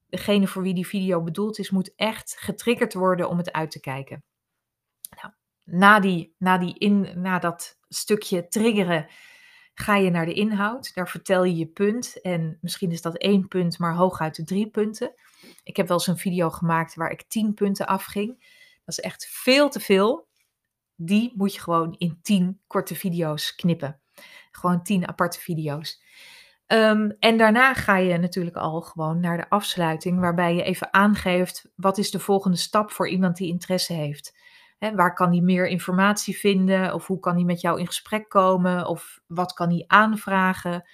degene 0.07 0.47
voor 0.47 0.63
wie 0.63 0.75
die 0.75 0.87
video 0.87 1.23
bedoeld 1.23 1.59
is, 1.59 1.71
moet 1.71 1.95
echt 1.97 2.37
getriggerd 2.39 2.95
worden 2.95 3.29
om 3.29 3.37
het 3.37 3.53
uit 3.53 3.71
te 3.71 3.81
kijken. 3.81 4.25
Nou, 5.21 5.33
na, 5.65 6.01
die, 6.01 6.35
na, 6.39 6.59
die 6.59 6.79
in, 6.79 7.09
na 7.15 7.39
dat 7.39 7.79
stukje 7.89 8.49
triggeren 8.49 9.07
ga 9.75 9.97
je 9.97 10.11
naar 10.11 10.27
de 10.27 10.35
inhoud. 10.35 10.95
Daar 10.95 11.09
vertel 11.09 11.45
je 11.45 11.57
je 11.57 11.67
punt. 11.67 12.21
En 12.21 12.59
misschien 12.61 12.91
is 12.91 13.03
dat 13.03 13.17
één 13.17 13.49
punt, 13.49 13.79
maar 13.79 13.95
hooguit 13.95 14.35
de 14.35 14.45
drie 14.45 14.71
punten. 14.71 15.15
Ik 15.65 15.77
heb 15.77 15.89
wel 15.89 15.97
eens 15.97 16.07
een 16.07 16.19
video 16.19 16.51
gemaakt 16.51 16.95
waar 16.95 17.11
ik 17.11 17.23
tien 17.23 17.55
punten 17.55 17.87
afging. 17.87 18.61
Is 18.99 19.01
echt 19.01 19.27
veel 19.31 19.69
te 19.69 19.81
veel. 19.81 20.29
Die 20.97 21.33
moet 21.37 21.55
je 21.55 21.61
gewoon 21.61 21.95
in 21.99 22.19
10 22.23 22.61
korte 22.67 22.95
video's 22.95 23.55
knippen. 23.55 24.01
Gewoon 24.51 24.83
10 24.83 25.09
aparte 25.09 25.41
video's. 25.41 26.03
Ehm, 26.67 27.11
en 27.19 27.37
daarna 27.37 27.75
ga 27.75 27.97
je 27.97 28.19
natuurlijk 28.19 28.57
al 28.57 28.81
gewoon 28.81 29.21
naar 29.21 29.37
de 29.37 29.49
afsluiting, 29.49 30.21
waarbij 30.21 30.55
je 30.55 30.63
even 30.63 30.93
aangeeft 30.93 31.71
wat 31.77 31.99
is 31.99 32.11
de 32.11 32.19
volgende 32.19 32.57
stap 32.57 32.91
voor 32.91 33.09
iemand 33.09 33.37
die 33.37 33.49
interesse 33.49 33.93
heeft. 33.93 34.39
Hè, 34.79 34.95
waar 34.95 35.15
kan 35.15 35.31
hij 35.31 35.41
meer 35.41 35.69
informatie 35.69 36.39
vinden? 36.39 36.95
Of 36.95 37.07
hoe 37.07 37.19
kan 37.19 37.35
hij 37.35 37.45
met 37.45 37.61
jou 37.61 37.81
in 37.81 37.87
gesprek 37.87 38.29
komen? 38.29 38.87
Of 38.87 39.21
wat 39.27 39.53
kan 39.53 39.69
hij 39.69 39.85
aanvragen 39.87 40.89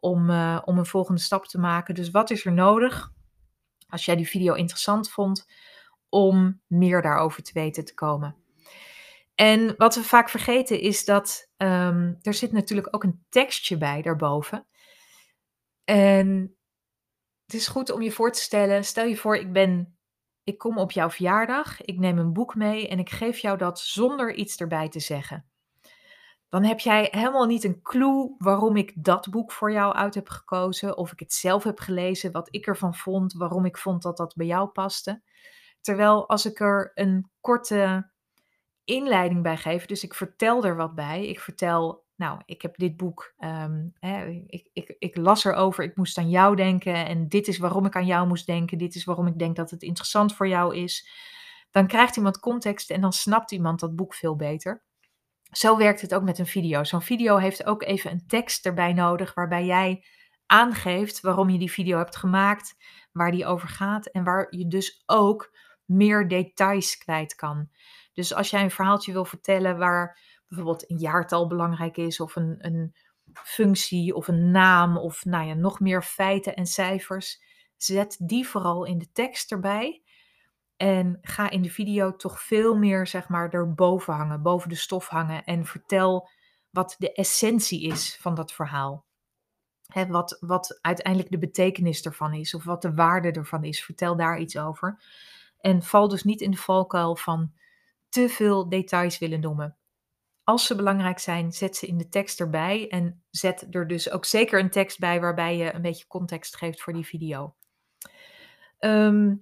om, 0.00 0.30
uh, 0.30 0.60
om 0.64 0.78
een 0.78 0.86
volgende 0.86 1.20
stap 1.20 1.46
te 1.46 1.58
maken? 1.58 1.94
Dus 1.94 2.10
wat 2.10 2.30
is 2.30 2.44
er 2.44 2.52
nodig 2.52 3.12
als 3.88 4.04
jij 4.04 4.16
die 4.16 4.28
video 4.28 4.54
interessant 4.54 5.10
vond 5.10 5.46
om 6.14 6.60
meer 6.66 7.02
daarover 7.02 7.42
te 7.42 7.52
weten 7.52 7.84
te 7.84 7.94
komen? 7.94 8.36
En 9.34 9.74
wat 9.76 9.94
we 9.94 10.02
vaak 10.02 10.28
vergeten 10.28 10.80
is 10.80 11.04
dat 11.04 11.50
um, 11.56 12.18
er 12.22 12.34
zit 12.34 12.52
natuurlijk 12.52 12.94
ook 12.94 13.04
een 13.04 13.24
tekstje 13.28 13.78
bij 13.78 14.02
daarboven. 14.02 14.66
En 15.84 16.56
het 17.44 17.54
is 17.54 17.66
goed 17.66 17.90
om 17.90 18.02
je 18.02 18.12
voor 18.12 18.32
te 18.32 18.40
stellen, 18.40 18.84
stel 18.84 19.04
je 19.04 19.16
voor 19.16 19.36
ik 19.36 19.52
ben, 19.52 19.98
ik 20.44 20.58
kom 20.58 20.78
op 20.78 20.90
jouw 20.90 21.10
verjaardag, 21.10 21.82
ik 21.82 21.98
neem 21.98 22.18
een 22.18 22.32
boek 22.32 22.54
mee 22.54 22.88
en 22.88 22.98
ik 22.98 23.10
geef 23.10 23.38
jou 23.38 23.58
dat 23.58 23.80
zonder 23.80 24.34
iets 24.34 24.56
erbij 24.56 24.88
te 24.88 25.00
zeggen. 25.00 25.48
Dan 26.48 26.64
heb 26.64 26.80
jij 26.80 27.08
helemaal 27.10 27.46
niet 27.46 27.64
een 27.64 27.82
clue 27.82 28.34
waarom 28.38 28.76
ik 28.76 28.92
dat 28.94 29.30
boek 29.30 29.52
voor 29.52 29.72
jou 29.72 29.94
uit 29.94 30.14
heb 30.14 30.28
gekozen, 30.28 30.96
of 30.96 31.12
ik 31.12 31.18
het 31.18 31.32
zelf 31.32 31.64
heb 31.64 31.78
gelezen, 31.78 32.32
wat 32.32 32.48
ik 32.50 32.66
ervan 32.66 32.94
vond, 32.94 33.32
waarom 33.32 33.64
ik 33.64 33.78
vond 33.78 34.02
dat 34.02 34.16
dat 34.16 34.34
bij 34.34 34.46
jou 34.46 34.68
paste. 34.68 35.22
Terwijl 35.84 36.28
als 36.28 36.46
ik 36.46 36.60
er 36.60 36.90
een 36.94 37.30
korte 37.40 38.10
inleiding 38.84 39.42
bij 39.42 39.56
geef, 39.56 39.86
dus 39.86 40.04
ik 40.04 40.14
vertel 40.14 40.64
er 40.64 40.76
wat 40.76 40.94
bij, 40.94 41.26
ik 41.26 41.40
vertel 41.40 42.04
nou, 42.16 42.40
ik 42.44 42.62
heb 42.62 42.76
dit 42.76 42.96
boek, 42.96 43.34
um, 43.38 43.92
hè, 43.98 44.26
ik, 44.46 44.70
ik, 44.72 44.96
ik 44.98 45.16
las 45.16 45.44
erover, 45.44 45.84
ik 45.84 45.96
moest 45.96 46.18
aan 46.18 46.30
jou 46.30 46.56
denken 46.56 47.06
en 47.06 47.28
dit 47.28 47.48
is 47.48 47.58
waarom 47.58 47.86
ik 47.86 47.96
aan 47.96 48.06
jou 48.06 48.26
moest 48.26 48.46
denken, 48.46 48.78
dit 48.78 48.94
is 48.94 49.04
waarom 49.04 49.26
ik 49.26 49.38
denk 49.38 49.56
dat 49.56 49.70
het 49.70 49.82
interessant 49.82 50.34
voor 50.34 50.48
jou 50.48 50.76
is. 50.76 51.08
Dan 51.70 51.86
krijgt 51.86 52.16
iemand 52.16 52.40
context 52.40 52.90
en 52.90 53.00
dan 53.00 53.12
snapt 53.12 53.52
iemand 53.52 53.80
dat 53.80 53.96
boek 53.96 54.14
veel 54.14 54.36
beter. 54.36 54.84
Zo 55.50 55.76
werkt 55.76 56.00
het 56.00 56.14
ook 56.14 56.22
met 56.22 56.38
een 56.38 56.46
video. 56.46 56.84
Zo'n 56.84 57.02
video 57.02 57.36
heeft 57.36 57.66
ook 57.66 57.82
even 57.82 58.10
een 58.10 58.26
tekst 58.26 58.66
erbij 58.66 58.92
nodig 58.92 59.34
waarbij 59.34 59.64
jij 59.64 60.04
aangeeft 60.46 61.20
waarom 61.20 61.50
je 61.50 61.58
die 61.58 61.72
video 61.72 61.98
hebt 61.98 62.16
gemaakt, 62.16 62.76
waar 63.12 63.30
die 63.30 63.46
over 63.46 63.68
gaat 63.68 64.06
en 64.06 64.24
waar 64.24 64.46
je 64.50 64.68
dus 64.68 65.02
ook 65.06 65.56
meer 65.84 66.28
details 66.28 66.98
kwijt 66.98 67.34
kan. 67.34 67.68
Dus 68.12 68.34
als 68.34 68.50
jij 68.50 68.62
een 68.62 68.70
verhaaltje 68.70 69.12
wil 69.12 69.24
vertellen 69.24 69.78
waar 69.78 70.20
bijvoorbeeld 70.48 70.90
een 70.90 70.98
jaartal 70.98 71.46
belangrijk 71.46 71.96
is, 71.96 72.20
of 72.20 72.36
een, 72.36 72.56
een 72.58 72.94
functie 73.32 74.14
of 74.14 74.28
een 74.28 74.50
naam, 74.50 74.98
of 74.98 75.24
nou 75.24 75.46
ja, 75.46 75.54
nog 75.54 75.80
meer 75.80 76.02
feiten 76.02 76.54
en 76.54 76.66
cijfers. 76.66 77.42
Zet 77.76 78.16
die 78.20 78.48
vooral 78.48 78.84
in 78.84 78.98
de 78.98 79.12
tekst 79.12 79.52
erbij. 79.52 80.02
En 80.76 81.18
ga 81.22 81.50
in 81.50 81.62
de 81.62 81.70
video 81.70 82.16
toch 82.16 82.42
veel 82.42 82.76
meer, 82.76 83.06
zeg 83.06 83.28
maar, 83.28 83.50
erboven 83.50 84.14
hangen, 84.14 84.42
boven 84.42 84.68
de 84.68 84.74
stof 84.74 85.08
hangen. 85.08 85.44
En 85.44 85.64
vertel 85.64 86.28
wat 86.70 86.94
de 86.98 87.12
essentie 87.12 87.82
is 87.82 88.18
van 88.20 88.34
dat 88.34 88.52
verhaal. 88.52 89.04
He, 89.86 90.06
wat, 90.06 90.36
wat 90.40 90.78
uiteindelijk 90.80 91.30
de 91.30 91.38
betekenis 91.38 92.02
ervan 92.02 92.34
is, 92.34 92.54
of 92.54 92.64
wat 92.64 92.82
de 92.82 92.94
waarde 92.94 93.30
ervan 93.30 93.64
is. 93.64 93.84
Vertel 93.84 94.16
daar 94.16 94.38
iets 94.38 94.58
over. 94.58 95.02
En 95.64 95.82
val 95.82 96.08
dus 96.08 96.24
niet 96.24 96.40
in 96.40 96.50
de 96.50 96.56
valkuil 96.56 97.16
van 97.16 97.52
te 98.08 98.28
veel 98.28 98.68
details 98.68 99.18
willen 99.18 99.40
noemen. 99.40 99.76
Als 100.42 100.66
ze 100.66 100.74
belangrijk 100.74 101.18
zijn, 101.18 101.52
zet 101.52 101.76
ze 101.76 101.86
in 101.86 101.98
de 101.98 102.08
tekst 102.08 102.40
erbij. 102.40 102.88
En 102.88 103.22
zet 103.30 103.66
er 103.74 103.86
dus 103.86 104.10
ook 104.10 104.24
zeker 104.24 104.60
een 104.60 104.70
tekst 104.70 104.98
bij 104.98 105.20
waarbij 105.20 105.56
je 105.56 105.74
een 105.74 105.82
beetje 105.82 106.06
context 106.06 106.56
geeft 106.56 106.82
voor 106.82 106.92
die 106.92 107.06
video. 107.06 107.54
Ehm, 108.78 109.34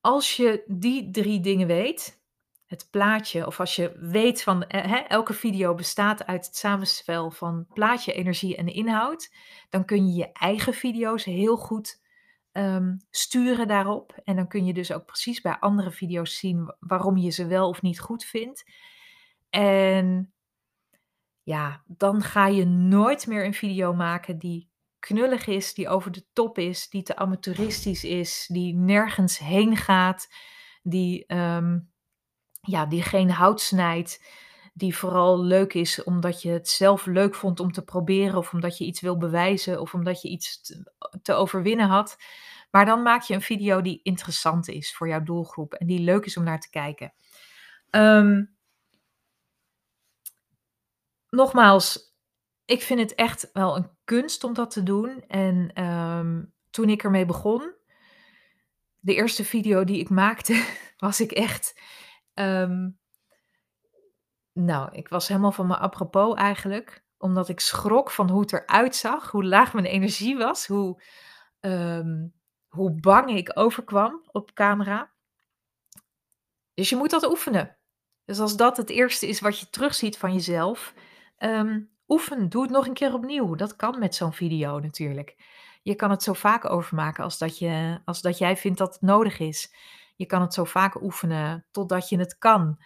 als 0.00 0.36
je 0.36 0.64
die 0.66 1.10
drie 1.10 1.40
dingen 1.40 1.66
weet, 1.66 2.22
het 2.66 2.88
plaatje, 2.90 3.46
of 3.46 3.60
als 3.60 3.76
je 3.76 3.96
weet 3.98 4.42
van 4.42 4.66
eh, 4.66 5.10
elke 5.10 5.32
video 5.34 5.74
bestaat 5.74 6.26
uit 6.26 6.46
het 6.46 6.56
samenspel 6.56 7.30
van 7.30 7.66
plaatje, 7.74 8.12
energie 8.12 8.56
en 8.56 8.66
inhoud, 8.66 9.34
dan 9.70 9.84
kun 9.84 10.06
je 10.06 10.12
je 10.12 10.32
eigen 10.32 10.74
video's 10.74 11.24
heel 11.24 11.56
goed 11.56 12.01
um, 12.52 12.96
sturen 13.10 13.68
daarop. 13.68 14.20
En 14.24 14.36
dan 14.36 14.48
kun 14.48 14.64
je 14.64 14.72
dus 14.72 14.92
ook 14.92 15.04
precies 15.04 15.40
bij 15.40 15.56
andere 15.60 15.90
video's 15.90 16.38
zien 16.38 16.74
waarom 16.80 17.16
je 17.16 17.30
ze 17.30 17.46
wel 17.46 17.68
of 17.68 17.82
niet 17.82 18.00
goed 18.00 18.24
vindt. 18.24 18.70
En 19.50 20.32
ja, 21.42 21.82
dan 21.86 22.22
ga 22.22 22.46
je 22.46 22.64
nooit 22.64 23.26
meer 23.26 23.44
een 23.44 23.54
video 23.54 23.94
maken 23.94 24.38
die 24.38 24.70
knullig 24.98 25.46
is, 25.46 25.74
die 25.74 25.88
over 25.88 26.12
de 26.12 26.24
top 26.32 26.58
is, 26.58 26.88
die 26.88 27.02
te 27.02 27.16
amateuristisch 27.16 28.04
is, 28.04 28.46
die 28.52 28.74
nergens 28.74 29.38
heen 29.38 29.76
gaat, 29.76 30.28
die, 30.82 31.26
ehm, 31.26 31.78
ja, 32.60 32.86
die 32.86 33.02
geen 33.02 33.30
hout 33.30 33.60
snijdt, 33.60 34.24
die 34.72 34.96
vooral 34.96 35.42
leuk 35.42 35.74
is 35.74 36.04
omdat 36.04 36.42
je 36.42 36.50
het 36.50 36.68
zelf 36.68 37.06
leuk 37.06 37.34
vond 37.34 37.60
om 37.60 37.72
te 37.72 37.84
proberen 37.84 38.38
of 38.38 38.52
omdat 38.52 38.78
je 38.78 38.84
iets 38.84 39.00
wil 39.00 39.18
bewijzen 39.18 39.80
of 39.80 39.94
omdat 39.94 40.22
je 40.22 40.28
iets 40.28 40.74
te, 41.22 41.34
overwinnen 41.34 41.88
had. 41.88 42.16
Maar 42.70 42.84
dan 42.84 43.02
maak 43.02 43.22
je 43.22 43.34
een 43.34 43.42
video 43.42 43.80
die 43.80 44.00
interessant 44.02 44.68
is 44.68 44.94
voor 44.94 45.08
jouw 45.08 45.22
doelgroep 45.22 45.74
en 45.74 45.86
die 45.86 46.00
leuk 46.00 46.24
is 46.24 46.36
om 46.36 46.44
naar 46.44 46.60
te 46.60 46.70
kijken. 46.70 47.12
Um, 47.90 48.56
nogmaals, 51.28 52.14
ik 52.64 52.82
vind 52.82 53.00
het 53.00 53.14
echt 53.14 53.50
wel 53.52 53.76
een 53.76 53.90
kunst 54.04 54.44
om 54.44 54.54
dat 54.54 54.70
te 54.70 54.82
doen. 54.82 55.24
En 55.26 55.70
ehm, 55.74 56.42
toen 56.70 56.88
ik 56.88 57.02
ermee 57.02 57.26
begon, 57.26 57.74
de 58.98 59.14
eerste 59.14 59.44
video 59.44 59.84
die 59.84 59.98
ik 59.98 60.08
maakte, 60.08 60.64
was 60.96 61.20
ik 61.20 61.32
echt. 61.32 61.80
Ehm, 62.34 62.88
nou, 64.52 64.88
ik 64.92 65.08
was 65.08 65.28
helemaal 65.28 65.52
van 65.52 65.66
mijn 65.66 65.80
apropos 65.80 66.34
eigenlijk. 66.34 67.04
Omdat 67.18 67.48
ik 67.48 67.60
schrok 67.60 68.10
van 68.10 68.30
hoe 68.30 68.40
het 68.40 68.52
eruit 68.52 68.96
zag, 68.96 69.30
hoe 69.30 69.44
laag 69.44 69.72
mijn 69.72 69.86
energie 69.86 70.36
was, 70.36 70.66
hoe, 70.66 71.02
ehm, 71.60 72.26
hoe 72.68 73.00
bang 73.00 73.30
ik 73.30 73.50
overkwam 73.54 74.22
op 74.32 74.52
camera. 74.52 75.12
Dus 76.74 76.88
je 76.88 76.96
moet 76.96 77.10
dat 77.10 77.28
oefenen. 77.28 77.76
Dus 78.24 78.40
als 78.40 78.56
dat 78.56 78.76
het 78.76 78.90
eerste 78.90 79.28
is 79.28 79.40
wat 79.40 79.58
je 79.58 79.70
terugziet 79.70 80.18
van 80.18 80.32
jezelf, 80.32 80.94
Um, 81.42 81.90
oefen, 82.06 82.48
doe 82.48 82.62
het 82.62 82.70
nog 82.70 82.86
een 82.86 82.94
keer 82.94 83.14
opnieuw. 83.14 83.54
Dat 83.54 83.76
kan 83.76 83.98
met 83.98 84.14
zo'n 84.14 84.32
video 84.32 84.78
natuurlijk. 84.78 85.36
Je 85.82 85.94
kan 85.94 86.10
het 86.10 86.22
zo 86.22 86.32
vaak 86.32 86.70
overmaken 86.70 87.24
als 87.24 87.38
dat, 87.38 87.58
je, 87.58 88.00
als 88.04 88.20
dat 88.20 88.38
jij 88.38 88.56
vindt 88.56 88.78
dat 88.78 88.92
het 88.92 89.02
nodig 89.02 89.38
is. 89.38 89.74
Je 90.16 90.26
kan 90.26 90.40
het 90.40 90.54
zo 90.54 90.64
vaak 90.64 91.02
oefenen 91.02 91.66
totdat 91.70 92.08
je 92.08 92.18
het 92.18 92.38
kan. 92.38 92.78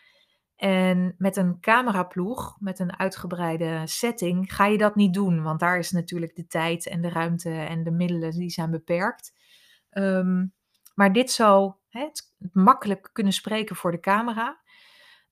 En 0.57 1.15
met 1.19 1.37
een 1.37 1.61
cameraploeg, 1.61 2.57
met 2.61 2.79
een 2.79 2.99
uitgebreide 2.99 3.83
setting, 3.85 4.55
ga 4.55 4.67
je 4.67 4.79
dat 4.79 4.95
niet 4.95 5.15
doen. 5.15 5.43
Want 5.43 5.61
daar 5.61 5.79
is 5.79 5.91
natuurlijk 5.91 6.35
de 6.35 6.47
tijd 6.47 6.87
en 6.87 7.01
de 7.01 7.09
ruimte 7.09 7.51
en 7.51 7.83
de 7.83 7.91
middelen 7.91 8.31
die 8.31 8.51
zijn 8.51 8.71
beperkt. 8.71 9.33
Um, 9.91 10.55
maar 10.95 11.13
dit 11.13 11.31
zou 11.31 11.73
het 11.89 12.35
makkelijk 12.53 13.11
kunnen 13.13 13.33
spreken 13.33 13.77
voor 13.77 13.91
de 13.91 14.01
camera. 14.01 14.61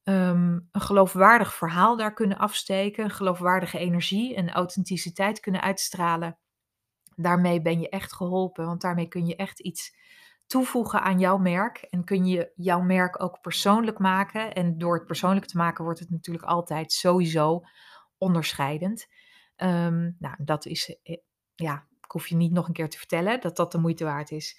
Ehm, 0.03 0.53
een 0.53 0.81
geloofwaardig 0.81 1.55
verhaal 1.55 1.97
daar 1.97 2.15
kunnen 2.15 2.39
afsteken, 2.39 3.11
geloofwaardige 3.11 3.79
energie 3.79 4.35
en 4.35 4.51
authenticiteit 4.51 5.41
kunnen 5.41 5.61
uitstralen. 5.61 6.39
Daarmee 7.17 7.63
ben 7.63 7.81
je 7.81 7.89
echt 7.89 8.13
geholpen, 8.13 8.67
want 8.67 8.81
daarmee 8.81 9.09
kun 9.09 9.27
je 9.27 9.37
echt 9.37 9.61
iets 9.61 9.97
toevoegen 10.55 11.03
aan 11.03 11.19
jouw 11.19 11.39
merk 11.39 11.87
en 11.91 12.05
kun 12.05 12.27
je 12.27 12.53
jouw 12.55 12.81
merk 12.81 13.23
ook 13.23 13.41
persoonlijk 13.41 13.99
maken. 13.99 14.53
En 14.53 14.79
door 14.79 14.95
het 14.95 15.07
persoonlijk 15.07 15.47
te 15.47 15.57
maken 15.57 15.85
wordt 15.85 16.01
het 16.01 16.11
natuurlijk 16.11 16.45
altijd 16.45 16.93
sowieso 16.93 17.63
onderscheidend. 18.19 19.07
Um, 19.57 20.17
nou, 20.19 20.35
dat 20.39 20.67
is, 20.67 20.99
eh, 21.03 21.17
ja, 21.55 21.87
ik 22.01 22.11
hoef 22.11 22.27
je 22.27 22.37
niet 22.37 22.53
nog 22.53 22.67
een 22.67 22.73
keer 22.73 22.89
te 22.89 22.99
vertellen 22.99 23.41
dat 23.41 23.57
dat 23.57 23.73
de 23.73 23.79
moeite 23.79 24.05
waard 24.05 24.31
is. 24.31 24.59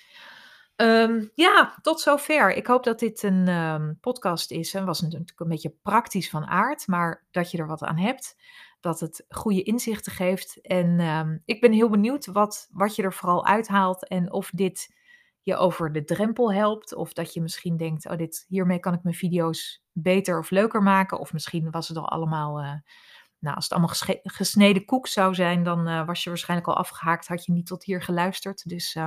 Um, 0.75 1.31
ja, 1.33 1.77
tot 1.81 2.01
zover. 2.01 2.53
Ik 2.53 2.67
hoop 2.67 2.83
dat 2.83 2.99
dit 2.99 3.23
een 3.23 3.47
um, 3.47 3.97
podcast 3.99 4.51
is. 4.51 4.73
En 4.73 4.85
was 4.85 5.01
natuurlijk 5.01 5.39
een 5.39 5.47
beetje 5.47 5.75
praktisch 5.81 6.29
van 6.29 6.45
aard, 6.45 6.87
maar 6.87 7.25
dat 7.31 7.51
je 7.51 7.57
er 7.57 7.67
wat 7.67 7.83
aan 7.83 7.97
hebt. 7.97 8.35
Dat 8.79 8.99
het 8.99 9.25
goede 9.29 9.63
inzichten 9.63 10.11
geeft. 10.11 10.61
En 10.61 11.41
ik 11.45 11.61
ben 11.61 11.71
heel 11.71 11.89
benieuwd 11.89 12.25
wat, 12.25 12.67
wat 12.71 12.95
je 12.95 13.03
er 13.03 13.13
vooral 13.13 13.45
uithaalt. 13.45 14.07
En 14.07 14.31
of 14.31 14.49
dit 14.49 14.95
je 15.45 15.55
over 15.55 15.91
de 15.91 16.03
drempel 16.03 16.53
helpt. 16.53 16.95
Of 16.95 17.13
dat 17.13 17.33
je 17.33 17.41
misschien 17.41 17.77
denkt, 17.77 18.09
oh, 18.09 18.17
dit, 18.17 18.45
hiermee 18.47 18.79
kan 18.79 18.93
ik 18.93 19.03
mijn 19.03 19.15
video's 19.15 19.83
beter 19.91 20.39
of 20.39 20.49
leuker 20.49 20.83
maken. 20.83 21.19
Of 21.19 21.33
misschien 21.33 21.71
was 21.71 21.87
het 21.87 21.97
al 21.97 22.09
allemaal... 22.09 22.61
Uh, 22.61 22.73
nou, 23.39 23.55
als 23.55 23.63
het 23.63 23.73
allemaal 23.73 24.21
gesneden 24.23 24.85
koek 24.85 25.07
zou 25.07 25.35
zijn, 25.35 25.63
dan 25.63 25.87
uh, 25.87 26.05
was 26.05 26.23
je 26.23 26.29
waarschijnlijk 26.29 26.69
al 26.69 26.75
afgehaakt. 26.75 27.27
Had 27.27 27.45
je 27.45 27.51
niet 27.51 27.67
tot 27.67 27.83
hier 27.83 28.01
geluisterd. 28.01 28.69
Dus 28.69 28.97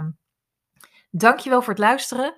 Dankjewel 1.11 1.63
voor 1.63 1.73
het 1.73 1.83
luisteren. 1.83 2.35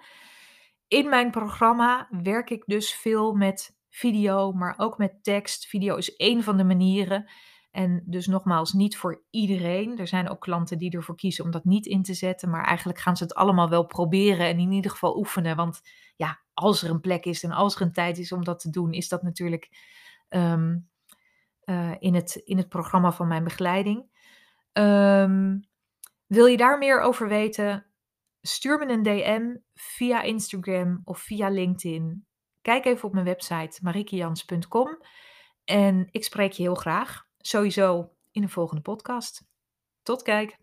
In 0.89 1.09
mijn 1.09 1.31
programma 1.31 2.09
werk 2.11 2.51
ik 2.51 2.63
dus 2.67 2.95
veel 2.95 3.35
met 3.35 3.77
video, 3.89 4.53
maar 4.53 4.75
ook 4.77 4.99
met 4.99 5.23
tekst. 5.23 5.67
Video 5.67 5.97
is 5.97 6.17
één 6.17 6.43
van 6.43 6.57
de 6.57 6.65
manieren. 6.65 7.31
En 7.71 8.03
dus 8.07 8.27
nogmaals, 8.27 8.73
niet 8.73 8.97
voor 8.97 9.23
iedereen. 9.31 9.99
Er 9.99 10.07
zijn 10.07 10.29
ook 10.29 10.41
klanten 10.41 10.79
die 10.79 10.91
ervoor 10.91 11.17
kiezen 11.17 11.45
om 11.45 11.51
dat 11.51 11.65
niet 11.65 11.87
in 11.87 12.03
te 12.03 12.15
zetten. 12.15 12.51
Maar 12.51 12.65
eigenlijk 12.65 12.99
gaan 12.99 13.17
ze 13.17 13.23
het 13.23 13.35
allemaal 13.35 13.69
wel 13.69 13.87
proberen 13.87 14.47
en 14.47 14.59
in 14.59 14.73
ieder 14.73 14.91
geval 14.91 15.17
oefenen. 15.17 15.57
Want 15.57 15.81
ja, 16.17 16.41
als 16.55 16.83
er 16.83 16.91
een 16.91 17.01
plek 17.01 17.25
is 17.25 17.43
en 17.43 17.51
als 17.51 17.75
er 17.75 17.83
een 17.83 17.93
tijd 17.93 18.19
is 18.19 18.33
om 18.33 18.45
dat 18.45 18.61
te 18.61 18.71
doen, 18.71 18.93
is 18.93 19.09
dat 19.09 19.23
natuurlijk 19.23 19.69
ehm, 20.29 20.79
eh, 21.61 21.95
in, 21.99 22.15
het, 22.15 22.35
in 22.45 22.57
het 22.57 22.69
programma 22.69 23.13
van 23.13 23.29
mijn 23.29 23.45
begeleiding. 23.45 24.09
Ehm, 24.73 25.59
wil 26.27 26.47
je 26.47 26.57
daar 26.57 26.79
meer 26.79 27.01
over 27.01 27.29
weten? 27.29 27.87
Stuur 28.43 28.79
me 28.79 28.93
een 28.93 29.03
DM 29.03 29.57
via 29.75 30.23
Instagram 30.23 31.01
of 31.05 31.19
via 31.19 31.49
LinkedIn. 31.49 32.27
Kijk 32.63 32.85
even 32.85 33.05
op 33.05 33.13
mijn 33.13 33.25
website 33.25 33.79
marikejans.com. 33.83 34.99
En 35.65 36.09
ik 36.11 36.25
spreek 36.25 36.53
je 36.53 36.63
heel 36.63 36.75
graag, 36.75 37.29
sowieso 37.41 38.17
in 38.31 38.43
een 38.43 38.49
volgende 38.49 38.83
podcast. 38.83 39.43
Tot 40.03 40.23
kijk. 40.23 40.59